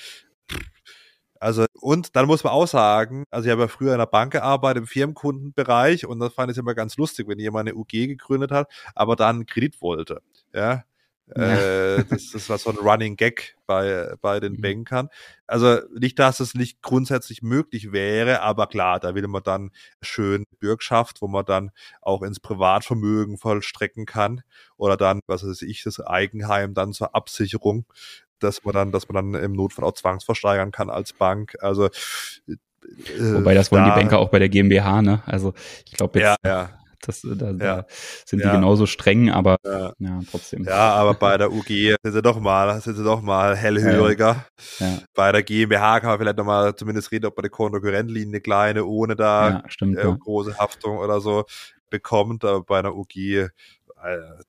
[1.45, 4.33] also, und dann muss man auch sagen, also ich habe ja früher in der Bank
[4.33, 8.51] gearbeitet, im Firmenkundenbereich, und das fand ich immer ganz lustig, wenn jemand eine UG gegründet
[8.51, 10.23] hat, aber dann Kredit wollte.
[10.55, 10.85] Ja.
[11.35, 14.63] äh, das, das war so ein Running Gag bei, bei den mhm.
[14.63, 15.09] Bankern.
[15.47, 19.71] Also nicht, dass es nicht grundsätzlich möglich wäre, aber klar, da will man dann
[20.01, 24.41] schön Bürgschaft, wo man dann auch ins Privatvermögen vollstrecken kann
[24.79, 27.85] oder dann, was weiß ich, das Eigenheim dann zur Absicherung
[28.45, 31.57] dass man dann, dass man dann im Notfall auch zwangsversteigern kann als Bank.
[31.61, 35.23] Also äh, Wobei das wollen da, die Banker auch bei der GmbH, ne?
[35.27, 35.55] Also
[35.87, 36.39] ich glaube jetzt.
[36.45, 36.71] Ja, ja.
[37.07, 37.55] Das, äh, da, ja.
[37.55, 37.87] da
[38.25, 38.51] sind ja.
[38.51, 39.93] die genauso streng, aber ja.
[39.99, 40.21] ja.
[40.31, 40.65] trotzdem.
[40.65, 44.47] Ja, aber bei der UG sind sie doch mal, sind sie doch mal hellhöriger.
[44.79, 44.99] Ja.
[45.15, 48.85] Bei der GmbH kann man vielleicht nochmal zumindest reden, ob man eine Konkurrentlinie eine kleine,
[48.87, 51.45] ohne da stimmt, äh, große Haftung oder so
[51.91, 52.45] bekommt.
[52.45, 53.51] Aber bei einer UG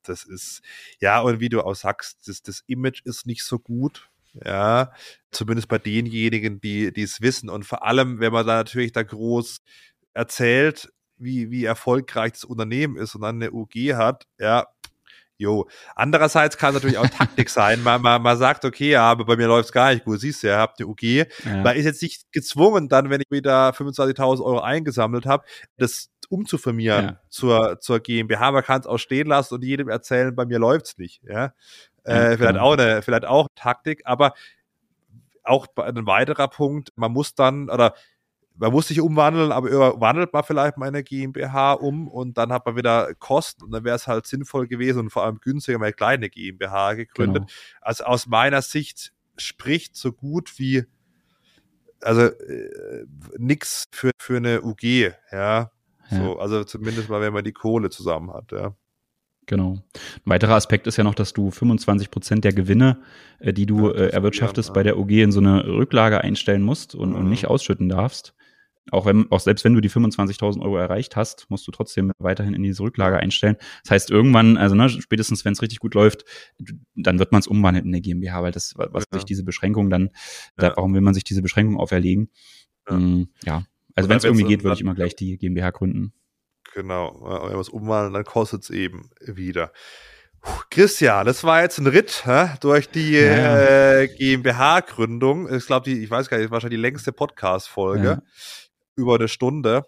[0.04, 0.62] das ist,
[1.00, 4.10] ja, und wie du auch sagst, das, das Image ist nicht so gut.
[4.44, 4.92] Ja,
[5.32, 7.50] zumindest bei denjenigen, die, die es wissen.
[7.50, 9.62] Und vor allem, wenn man da natürlich da groß
[10.14, 14.68] erzählt, wie, wie erfolgreich das Unternehmen ist und dann eine UG hat, ja,
[15.38, 15.68] Jo.
[15.96, 17.84] Andererseits kann es natürlich auch Taktik sein.
[17.84, 20.20] Man, man, man sagt, okay, ja, aber bei mir läuft es gar nicht gut.
[20.20, 21.04] Siehst du, ihr habt eine UG.
[21.04, 21.26] Ja.
[21.64, 25.44] Man ist jetzt nicht gezwungen, dann, wenn ich wieder 25.000 Euro eingesammelt habe,
[25.78, 27.22] das umzufirmieren ja.
[27.30, 28.52] zur, zur GmbH.
[28.52, 31.22] Man kann es auch stehen lassen und jedem erzählen, bei mir läuft's nicht.
[31.24, 31.54] Ja?
[32.06, 34.34] Äh, ja vielleicht, auch eine, vielleicht auch Taktik, aber
[35.44, 37.94] auch ein weiterer Punkt, man muss dann, oder
[38.58, 42.66] man muss sich umwandeln, aber wandelt man vielleicht mal eine GmbH um und dann hat
[42.66, 45.86] man wieder Kosten und dann wäre es halt sinnvoll gewesen und vor allem günstiger, mal
[45.86, 47.44] eine kleine GmbH gegründet.
[47.44, 47.80] Genau.
[47.82, 50.86] Also aus meiner Sicht spricht so gut wie
[52.02, 53.06] also äh,
[53.38, 55.72] nix für, für eine UG, ja.
[56.12, 58.76] So, also zumindest mal, wenn man die Kohle zusammen hat, ja.
[59.48, 59.84] Genau.
[59.94, 63.02] Ein weiterer Aspekt ist ja noch, dass du 25 Prozent der Gewinne,
[63.40, 64.74] äh, die du ja, äh, erwirtschaftest, ja.
[64.74, 67.16] bei der OG in so eine Rücklage einstellen musst und, mhm.
[67.16, 68.36] und nicht ausschütten darfst.
[68.92, 72.54] Auch wenn, auch selbst wenn du die 25.000 Euro erreicht hast, musst du trotzdem weiterhin
[72.54, 73.58] in diese Rücklage einstellen.
[73.84, 76.24] Das heißt, irgendwann, also ne, spätestens wenn es richtig gut läuft,
[76.96, 79.20] dann wird man es umwandeln in eine GmbH, weil das, was ja.
[79.20, 80.12] sich diese Beschränkung dann,
[80.56, 82.30] da, warum will man sich diese Beschränkung auferlegen?
[82.88, 82.96] Ja.
[82.96, 83.64] Mm, ja.
[83.96, 86.14] Also wenn es irgendwie geht, würde ich immer gleich die GmbH gründen.
[86.74, 89.72] Genau, wenn wir es umwandeln, dann kostet es eben wieder.
[90.70, 94.02] Christian, das war jetzt ein Ritt hä, durch die ja.
[94.02, 95.52] äh, GmbH-Gründung.
[95.52, 98.08] Ich glaube, die, ich weiß gar nicht, wahrscheinlich die längste Podcast-Folge.
[98.08, 98.22] Ja.
[98.96, 99.84] Über eine Stunde.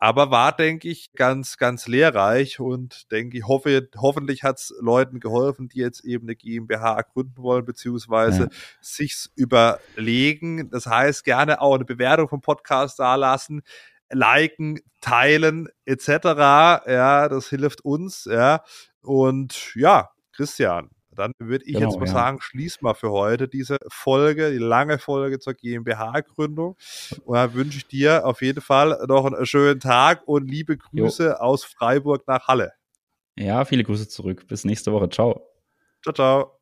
[0.00, 5.18] Aber war, denke ich, ganz, ganz lehrreich und denke ich, hoffe, hoffentlich hat es Leuten
[5.18, 8.48] geholfen, die jetzt eben eine GmbH gründen wollen, beziehungsweise ja.
[8.80, 10.70] sich's überlegen.
[10.70, 13.62] Das heißt, gerne auch eine Bewertung vom Podcast da lassen,
[14.08, 16.08] liken, teilen, etc.
[16.86, 18.62] Ja, das hilft uns, ja.
[19.02, 22.12] Und ja, Christian, Dann würde ich genau, jetzt mal ja.
[22.12, 26.76] sagen, schließ mal für heute diese Folge, die lange Folge zur GmbH-Gründung.
[27.24, 31.24] Und dann wünsche ich dir auf jeden Fall noch einen schönen Tag und liebe Grüße
[31.24, 31.32] jo.
[31.32, 32.72] aus Freiburg nach Halle.
[33.36, 34.46] Ja, viele Grüße zurück.
[34.46, 35.08] Bis nächste Woche.
[35.10, 35.42] Ciao.
[36.02, 36.57] Ciao, ciao.